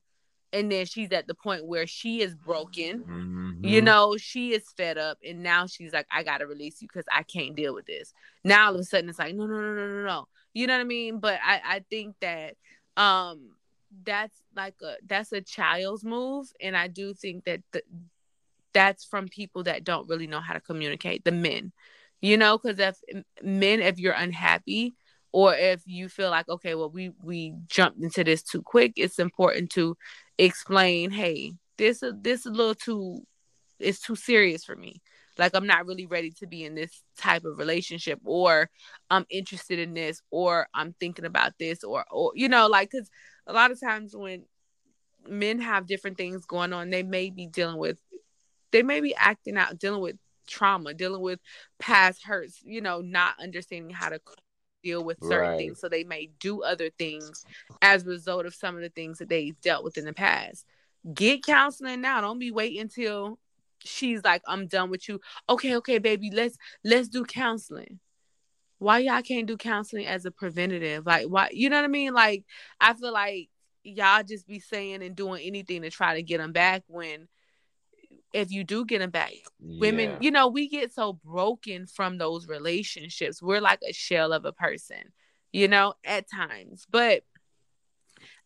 [0.55, 3.01] And then she's at the point where she is broken.
[3.01, 3.65] Mm-hmm.
[3.65, 7.07] you know she is fed up and now she's like i gotta release you because
[7.13, 8.13] i can't deal with this.
[8.43, 10.29] Now all of a sudden it's like no no no no no no.
[10.53, 11.19] You know what i mean?
[11.19, 12.57] But i i think that
[12.97, 13.51] um
[14.05, 17.83] that's like a that's a child's move and i do think that the,
[18.73, 21.73] that's from people that don't really know how to communicate the men.
[22.21, 22.97] You know because if
[23.43, 24.95] men if you're unhappy
[25.35, 29.19] or if you feel like okay well we we jumped into this too quick it's
[29.19, 29.97] important to
[30.39, 33.21] explain hey this is this is a little too
[33.81, 35.03] it's too serious for me.
[35.37, 38.71] Like i'm not really ready to be in this type of relationship or
[39.11, 43.11] i'm interested in this or i'm thinking about this or or you know like because
[43.49, 44.45] a lot of times when
[45.29, 47.99] men have different things going on they may be dealing with
[48.71, 50.15] they may be acting out dealing with
[50.47, 51.41] trauma dealing with
[51.81, 54.21] past hurts you know not understanding how to
[54.85, 55.59] deal with certain right.
[55.59, 55.81] things.
[55.81, 57.45] So they may do other things
[57.83, 60.67] as a result of some of the things that they dealt with in the past.
[61.13, 62.21] Get counseling now.
[62.21, 63.39] Don't be waiting until
[63.81, 65.21] she's like, I'm done with you.
[65.49, 67.99] Okay, okay, baby, let's let's do counseling.
[68.79, 71.07] Why y'all can't do counseling as a preventative?
[71.07, 72.13] Like why you know what I mean?
[72.15, 72.45] Like
[72.81, 73.49] I feel like
[73.83, 77.29] y'all just be saying and doing anything to try to get them back when
[78.35, 79.33] if you do get them back.
[79.61, 79.81] Yeah.
[79.81, 83.41] Women, you know, we get so broken from those relationships.
[83.41, 85.13] We're like a shell of a person,
[85.53, 86.85] you know, at times.
[86.91, 87.23] But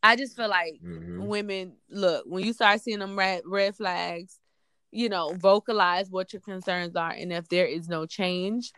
[0.03, 1.24] I just feel like mm-hmm.
[1.24, 4.38] women, look, when you start seeing them red, red flags,
[4.92, 7.11] you know, vocalize what your concerns are.
[7.11, 8.72] And if there is no change,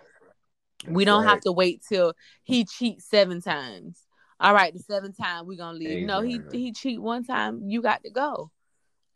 [0.85, 1.31] That's we don't right.
[1.31, 4.01] have to wait till he cheats seven times.
[4.39, 6.05] All right, the seventh time we're gonna leave.
[6.05, 6.07] Exactly.
[6.07, 8.51] No, he he cheat one time, you got to go.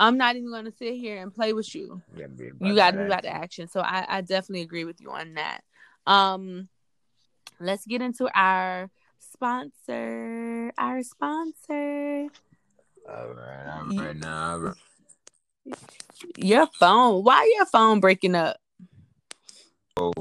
[0.04, 2.02] I'm not even going to sit here and play with you.
[2.60, 3.68] You got to be about the action.
[3.68, 5.62] So I, I definitely agree with you on that.
[6.06, 6.68] Um,
[7.58, 10.72] let's get into our sponsor.
[10.76, 12.28] Our sponsor.
[13.08, 14.58] All right, all right now.
[14.58, 14.74] Right.
[16.36, 17.24] Your phone.
[17.24, 18.58] Why your phone breaking up?
[19.96, 20.12] Oh,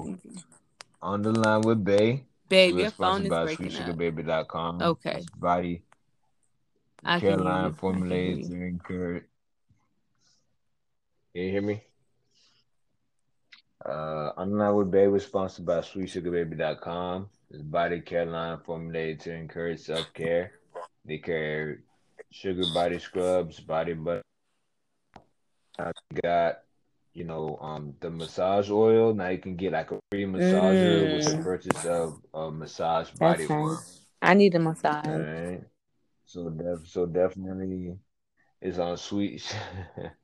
[1.01, 2.25] on the line with Bay.
[2.47, 3.97] Babe, your phone is breaking up.
[3.97, 4.81] SweetSugarBaby.com.
[4.81, 5.23] Okay.
[5.37, 5.83] Body.
[7.03, 9.25] I Caroline formulates and encourage
[11.33, 11.81] can you hear me?
[13.83, 17.29] Uh, I'm not with Babe was sponsored by SweetSugarBaby.com.
[17.49, 20.53] It's body care line formulated to encourage self care.
[21.05, 21.79] They carry
[22.31, 24.21] sugar body scrubs, body butter.
[25.77, 25.91] I
[26.21, 26.59] got,
[27.13, 29.13] you know, um, the massage oil.
[29.13, 31.15] Now you can get like a free massager mm.
[31.17, 31.43] with the mm.
[31.43, 33.79] purchase of a massage body oil.
[34.21, 35.07] I need a massage.
[35.07, 35.63] All right.
[36.25, 37.97] So, def- so definitely,
[38.61, 39.43] it's on sweet.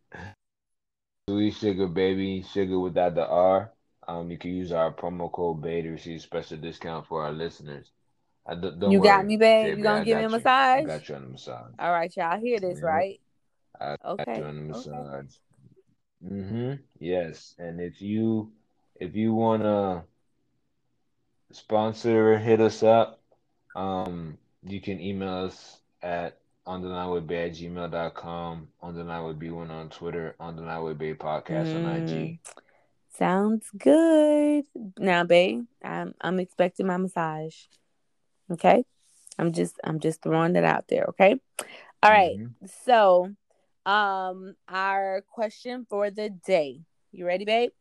[1.30, 3.72] Sweet Sugar Baby, sugar without the R.
[4.08, 7.92] Um, you can use our promo code BAY to receive special discount for our listeners.
[8.48, 9.78] I, don't you worry, got me, babe.
[9.78, 10.80] you gonna give me a massage?
[10.80, 11.72] I got you on the massage.
[11.78, 12.88] All right, y'all hear this, yeah.
[12.88, 13.22] right?
[13.80, 14.26] I okay.
[14.26, 15.36] got you on the massage.
[16.26, 16.34] Okay.
[16.34, 16.74] Mm-hmm.
[16.98, 18.52] Yes, and if you
[18.96, 20.06] if you wanna
[21.52, 23.22] sponsor, hit us up.
[23.76, 26.39] Um, you can email us at
[26.70, 30.56] on the line with Bay at gmail.com, on the line with B1 on Twitter, on
[30.56, 31.84] the line with Bay podcast mm.
[31.84, 32.40] on IG.
[33.18, 34.66] Sounds good.
[35.00, 37.56] Now, Bay, I'm I'm expecting my massage.
[38.52, 38.86] Okay.
[39.40, 41.40] I'm just I'm just throwing it out there, okay?
[42.04, 42.38] All right.
[42.38, 42.66] mm-hmm.
[42.86, 43.34] So
[43.88, 47.72] um our question for the day You ready, babe?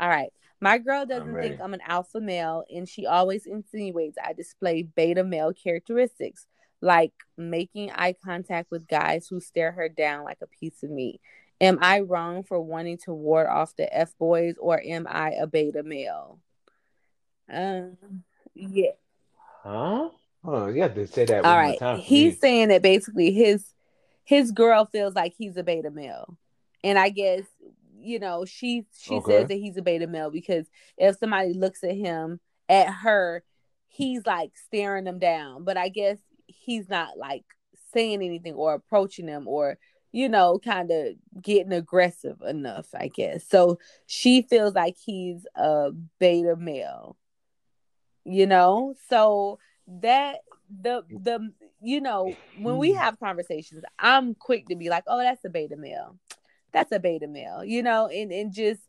[0.00, 0.32] All right.
[0.60, 1.50] My girl doesn't ready.
[1.50, 6.46] think I'm an alpha male, and she always insinuates I display beta male characteristics,
[6.86, 11.20] like making eye contact with guys who stare her down like a piece of meat.
[11.60, 15.46] Am I wrong for wanting to ward off the F boys, or am I a
[15.46, 16.38] beta male?
[17.52, 17.96] Um,
[18.54, 18.92] yeah.
[19.62, 20.10] Huh?
[20.44, 21.98] Oh, you have to say that All one more time.
[21.98, 22.38] He's me.
[22.40, 23.64] saying that basically his
[24.24, 26.38] his girl feels like he's a beta male.
[26.84, 27.44] And I guess,
[28.00, 29.32] you know, she she Okay.
[29.40, 30.66] says that he's a beta male because
[30.98, 33.42] if somebody looks at him at her,
[33.88, 35.64] he's like staring them down.
[35.64, 37.44] But I guess he's not like
[37.92, 39.78] saying anything or approaching them or
[40.12, 43.46] you know, kind of getting aggressive enough, I guess.
[43.46, 47.18] So she feels like he's a beta male.
[48.24, 48.94] You know?
[49.10, 50.38] So that
[50.70, 52.96] the the you know, when we mm.
[52.96, 56.16] have conversations, I'm quick to be like, "Oh, that's a beta male.
[56.72, 58.80] That's a beta male." You know, and and just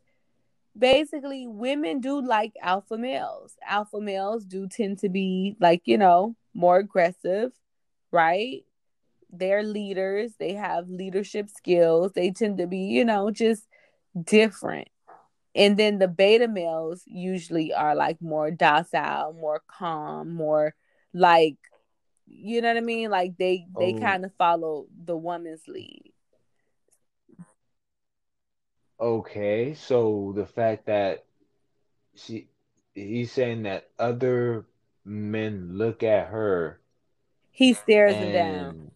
[0.78, 3.54] basically women do like alpha males.
[3.68, 7.52] Alpha males do tend to be like, you know, more aggressive,
[8.12, 8.64] right?
[9.30, 12.12] They're leaders, they have leadership skills.
[12.12, 13.66] They tend to be, you know, just
[14.24, 14.88] different.
[15.54, 20.74] And then the beta males usually are like more docile, more calm, more
[21.14, 21.56] like
[22.26, 23.10] you know what I mean?
[23.10, 23.94] Like they they Oh.
[23.94, 26.12] kind of follow the woman's lead.
[29.00, 31.24] Okay, so the fact that
[32.14, 32.48] she
[32.94, 34.66] he's saying that other
[35.08, 36.80] men look at her
[37.50, 38.68] He stares them down.
[38.70, 38.90] and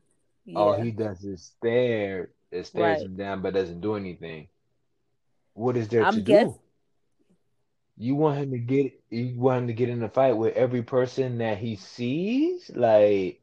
[0.45, 0.59] Yeah.
[0.59, 3.07] all he does is stare, it stares Right.
[3.07, 4.49] him down but doesn't do anything.
[5.55, 6.61] What is there I'm to guess do?
[7.99, 10.83] You want him to get you want him to get in a fight with every
[10.83, 12.71] person that he sees?
[12.75, 13.41] Like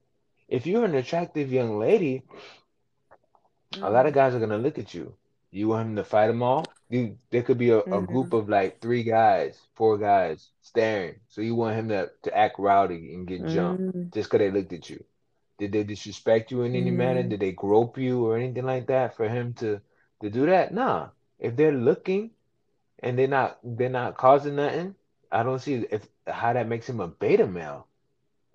[0.48, 2.24] if you're an attractive young lady,
[3.82, 4.16] a lot of Mhm.
[4.16, 5.16] guys are gonna look at you.
[5.52, 6.66] You want him to fight them all?
[6.90, 11.20] You, there could be a, a group of like three guys, four guys staring.
[11.28, 14.52] So you want him to, to act rowdy and get jumped Mm, just because they
[14.52, 15.04] looked at you.
[15.60, 17.24] Did they disrespect you in any manner?
[17.24, 19.82] mm, Did they grope you or anything like that for him to
[20.22, 20.74] to do that?
[20.74, 21.10] Nah.
[21.40, 22.32] If they're looking
[23.00, 24.96] and they're not they're not causing nothing,
[25.32, 27.88] I don't see if how that makes him a beta male.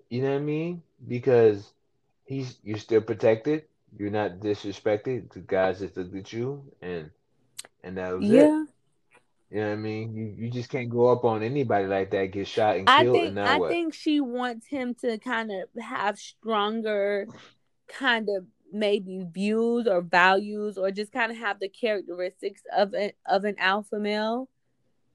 [0.09, 0.83] You know what I mean?
[1.07, 1.73] Because
[2.25, 3.63] he's you're still protected.
[3.97, 5.31] You're not disrespected.
[5.31, 7.11] The guys just looked at you and
[7.85, 8.33] and that was it.
[8.33, 8.63] yeah.
[9.51, 10.13] You know what I mean?
[10.15, 13.15] You you just can't go up on anybody like that, get shot and I killed,
[13.15, 13.69] think and I what?
[13.69, 17.27] think she wants him to kind of have stronger
[17.87, 23.11] kind of maybe views or values or just kind of have the characteristics of an
[23.25, 24.49] of an alpha male.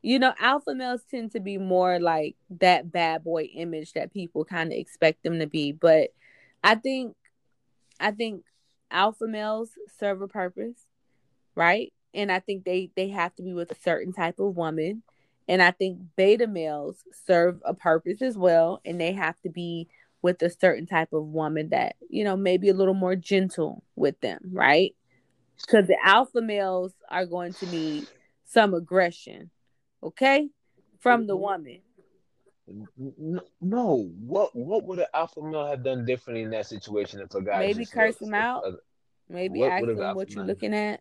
[0.02, 4.46] You know, alpha males tend to be more like that bad boy image that people
[4.46, 6.14] kind of expect them to be, but
[6.64, 7.16] I think
[7.98, 8.44] I think
[8.90, 10.86] alpha males serve a purpose,
[11.54, 11.92] right?
[12.14, 15.02] And I think they they have to be with a certain type of woman.
[15.48, 19.88] And I think beta males serve a purpose as well, and they have to be
[20.22, 24.20] with a certain type of woman that, you know, maybe a little more gentle with
[24.20, 24.94] them, right?
[25.60, 28.06] Because the alpha males are going to need
[28.44, 29.50] some aggression,
[30.02, 30.48] okay?
[30.98, 31.42] From the mm-hmm.
[31.42, 31.80] woman.
[33.60, 37.42] No, what what would an alpha male have done differently in that situation if a
[37.42, 38.62] guy Maybe curse him out.
[39.28, 41.00] Maybe what ask them alpha what you're looking at.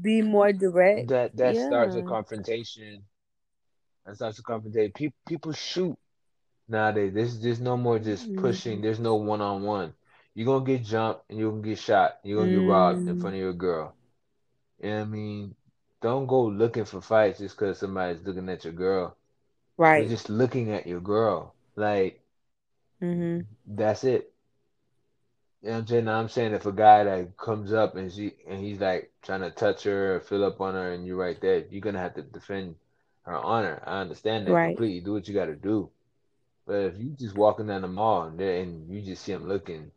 [0.00, 1.08] Be more direct.
[1.08, 3.06] That that starts a confrontation.
[4.04, 4.92] That starts a confrontation.
[4.92, 5.96] People people shoot
[6.68, 7.12] nowadays.
[7.14, 8.80] There's there's no more just pushing.
[8.80, 8.82] Mm.
[8.82, 9.94] There's no one on one.
[10.34, 12.18] You're gonna get jumped and you're gonna get shot.
[12.24, 13.26] You're gonna get robbed in Mm.
[13.26, 13.96] front of your girl.
[14.80, 15.56] You know what I mean?
[16.02, 19.16] Don't go looking for fights just because somebody's looking at your girl.
[19.92, 20.08] They're Right.
[20.08, 21.54] just looking at your girl.
[21.76, 22.22] Like
[23.00, 24.33] hmm that's it.
[25.64, 26.04] You know what I'm saying?
[26.06, 29.42] Now I'm saying if a guy that comes up and she and he's like trying
[29.42, 32.14] to touch her or fill up on her and you're right there, you're gonna have
[32.14, 32.76] to defend
[33.24, 33.82] her honor.
[33.86, 34.80] I understand that Right.
[34.80, 35.00] completely.
[35.00, 35.90] Do what you gotta do.
[36.66, 39.92] But if you just walking down the mall and, and you just see him looking,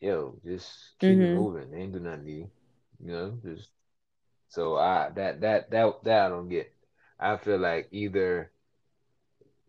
[0.00, 1.70] yo, just keep it hmm moving.
[1.70, 2.50] They ain't do nothing to you.
[3.00, 3.70] You know, just
[4.48, 6.72] so I that that that that I don't get.
[7.20, 8.50] I feel like either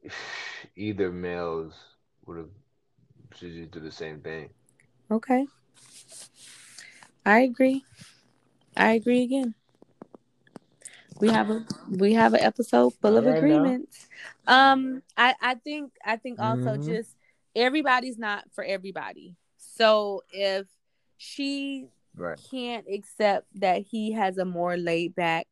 [0.76, 1.74] either males
[2.26, 2.50] would have
[3.36, 4.50] should just do the same thing.
[5.12, 5.48] Okay.
[7.26, 7.84] I agree.
[8.76, 9.56] I agree again.
[11.20, 13.38] We have a we have an episode full All of right now.
[13.38, 14.08] agreements.
[14.48, 17.16] Um, I I think I think also hmm just
[17.56, 19.36] everybody's not for everybody.
[19.58, 20.68] So if
[21.18, 22.40] she Right.
[22.50, 25.48] can't accept that he has a more laid back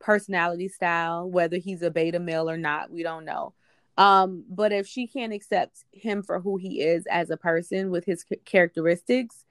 [0.00, 3.54] personality style, whether he's a beta male or not, we don't know.
[3.98, 8.04] Um, but if she can't accept him for who he is as a person with
[8.04, 9.44] his cha- characteristics,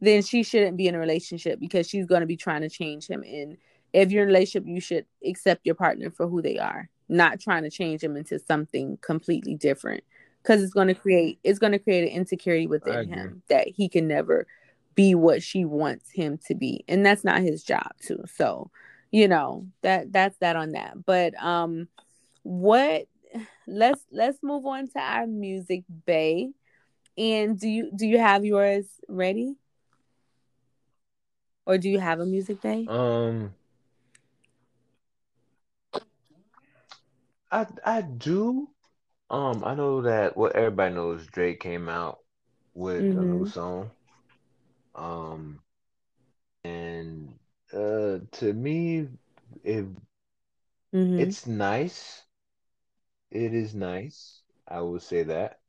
[0.00, 3.06] then she shouldn't be in a relationship because she's going to be trying to change
[3.06, 3.22] him.
[3.22, 3.56] And
[3.92, 7.40] if you're in a relationship, you should accept your partner for who they are, not
[7.40, 10.04] trying to change them into something completely different.
[10.42, 13.88] Because it's going to create it's going to create an insecurity within him that he
[13.88, 14.46] can never
[14.94, 18.22] be what she wants him to be, and that's not his job too.
[18.32, 18.70] So,
[19.10, 21.04] you know that that's that on that.
[21.04, 21.88] But um,
[22.44, 23.08] what?
[23.66, 26.50] Let's let's move on to our music bay.
[27.18, 29.54] And do you do you have yours ready?
[31.64, 32.86] Or do you have a music bay?
[32.88, 33.54] Um,
[37.50, 38.68] I I do.
[39.28, 42.18] Um, I know that what well, everybody knows Drake came out
[42.74, 43.18] with mm-hmm.
[43.18, 43.48] a new mm-hmm.
[43.48, 43.90] song.
[44.94, 45.60] Um,
[46.62, 47.34] and
[47.72, 49.08] uh, to me,
[49.64, 49.86] it
[50.94, 51.18] mm-hmm.
[51.18, 52.22] it's nice.
[53.30, 54.42] It is nice.
[54.66, 55.60] I will say that.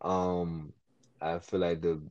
[0.00, 0.72] Um,
[1.20, 2.02] I feel like the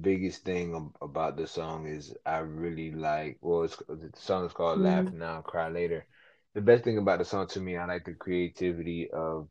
[0.00, 3.38] biggest thing about the song is I really like.
[3.40, 4.86] Well, the song is called mm-hmm.
[4.86, 6.06] "Laugh Now, Cry Later."
[6.54, 9.48] The best thing about the song to me, I like the creativity of,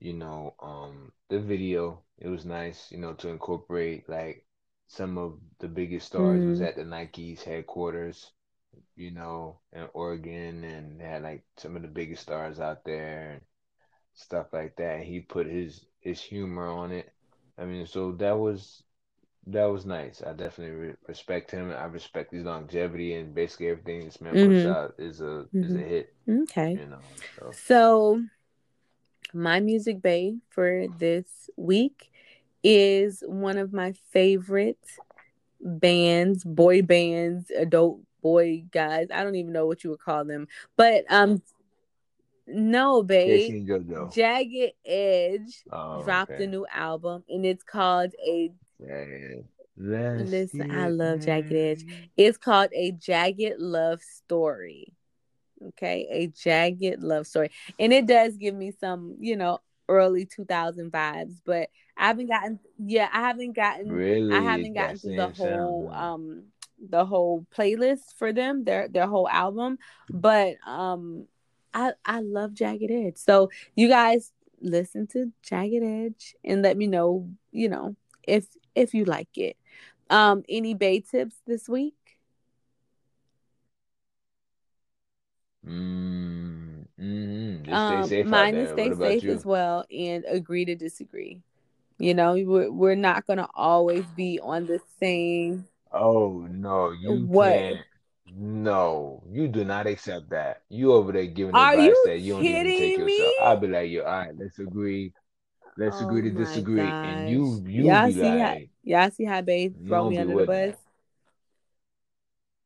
[0.00, 2.02] you know, um, the video.
[2.18, 4.46] It was nice, you know, to incorporate like
[4.88, 6.50] some of the biggest stars mm-hmm.
[6.50, 8.32] was at the Nike's headquarters,
[8.96, 13.42] you know, in Oregon, and they had like some of the biggest stars out there
[14.16, 15.02] stuff like that.
[15.02, 17.12] He put his his humor on it.
[17.58, 18.82] I mean, so that was
[19.46, 20.22] that was nice.
[20.26, 21.70] I definitely re- respect him.
[21.70, 24.52] I respect his longevity and basically everything this man mm-hmm.
[24.52, 25.62] puts out is a mm-hmm.
[25.62, 26.14] is a hit.
[26.28, 26.72] Okay.
[26.72, 26.98] You know.
[27.38, 27.52] So.
[27.52, 28.22] so
[29.32, 32.10] my music bay for this week
[32.64, 34.84] is one of my favorite
[35.60, 39.08] bands, boy bands, adult boy guys.
[39.14, 40.48] I don't even know what you would call them.
[40.76, 41.42] But um
[42.46, 43.66] no, babe.
[44.12, 46.44] Jagged Edge oh, dropped okay.
[46.44, 48.52] a new album and it's called a
[49.78, 51.84] Listen, I love Jagged Edge.
[52.16, 54.92] It's called a Jagged Love Story.
[55.68, 57.50] Okay, a Jagged Love Story.
[57.78, 62.58] And it does give me some, you know, early 2000 vibes, but I haven't gotten
[62.78, 66.44] yeah, I haven't gotten really I haven't gotten through the whole um
[66.90, 69.78] the whole playlist for them, their their whole album,
[70.10, 71.26] but um
[71.76, 73.18] I I love Jagged Edge.
[73.18, 77.94] So you guys listen to Jagged Edge and let me know, you know,
[78.26, 79.56] if if you like it.
[80.08, 81.94] Um, any bay tips this week?
[85.66, 87.74] Mm, mm-hmm.
[87.74, 89.32] um, stay safe mine is stay safe you?
[89.32, 91.40] as well and agree to disagree.
[91.98, 95.66] You know, we're we're not gonna always be on the same.
[95.92, 97.52] Oh no, you what?
[97.52, 97.78] can't.
[98.38, 100.60] No, you do not accept that.
[100.68, 103.18] You over there giving Are advice you that you don't even take me?
[103.18, 103.34] yourself.
[103.42, 105.12] I'll be like, yo, all right, let's agree.
[105.78, 106.76] Let's oh agree to oh disagree.
[106.76, 107.04] Gosh.
[107.04, 110.44] And you you y'all see like, how, y'all see how babe throw me under the
[110.44, 110.74] bus.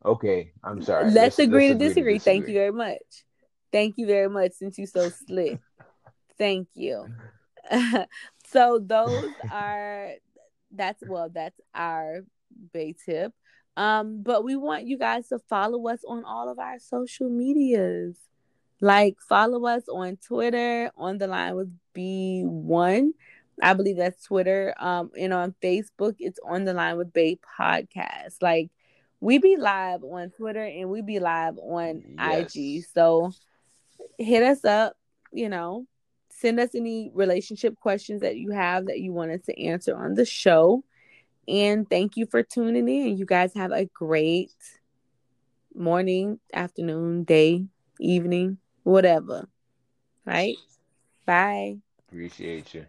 [0.04, 1.04] Okay, I'm sorry.
[1.04, 2.18] Let's, let's agree, let's to, disagree.
[2.18, 2.18] to disagree.
[2.18, 3.24] Thank you very much.
[3.70, 5.60] Thank you very much since you so slick.
[6.36, 7.06] Thank you.
[8.48, 10.12] so those are
[10.72, 12.22] that's well, that's our
[12.72, 13.32] bay tip.
[13.76, 18.16] Um, but we want you guys to follow us on all of our social medias.
[18.80, 23.10] Like follow us on Twitter on the line with B1.
[23.62, 24.74] I believe that's Twitter.
[24.78, 28.36] Um, and on Facebook, it's on the line with Bay Podcast.
[28.40, 28.70] Like
[29.20, 32.56] we be live on Twitter and we be live on yes.
[32.56, 32.84] IG.
[32.94, 33.32] So
[34.18, 34.96] hit us up,
[35.32, 35.86] you know,
[36.30, 40.14] send us any relationship questions that you have that you want us to answer on
[40.14, 40.84] the show.
[41.48, 43.16] And thank you for tuning in.
[43.16, 44.52] You guys have a great
[45.74, 47.64] morning, afternoon, day,
[47.98, 49.48] evening whatever.
[50.24, 50.56] Right?
[51.26, 51.78] Bye.
[52.08, 52.86] Appreciate you.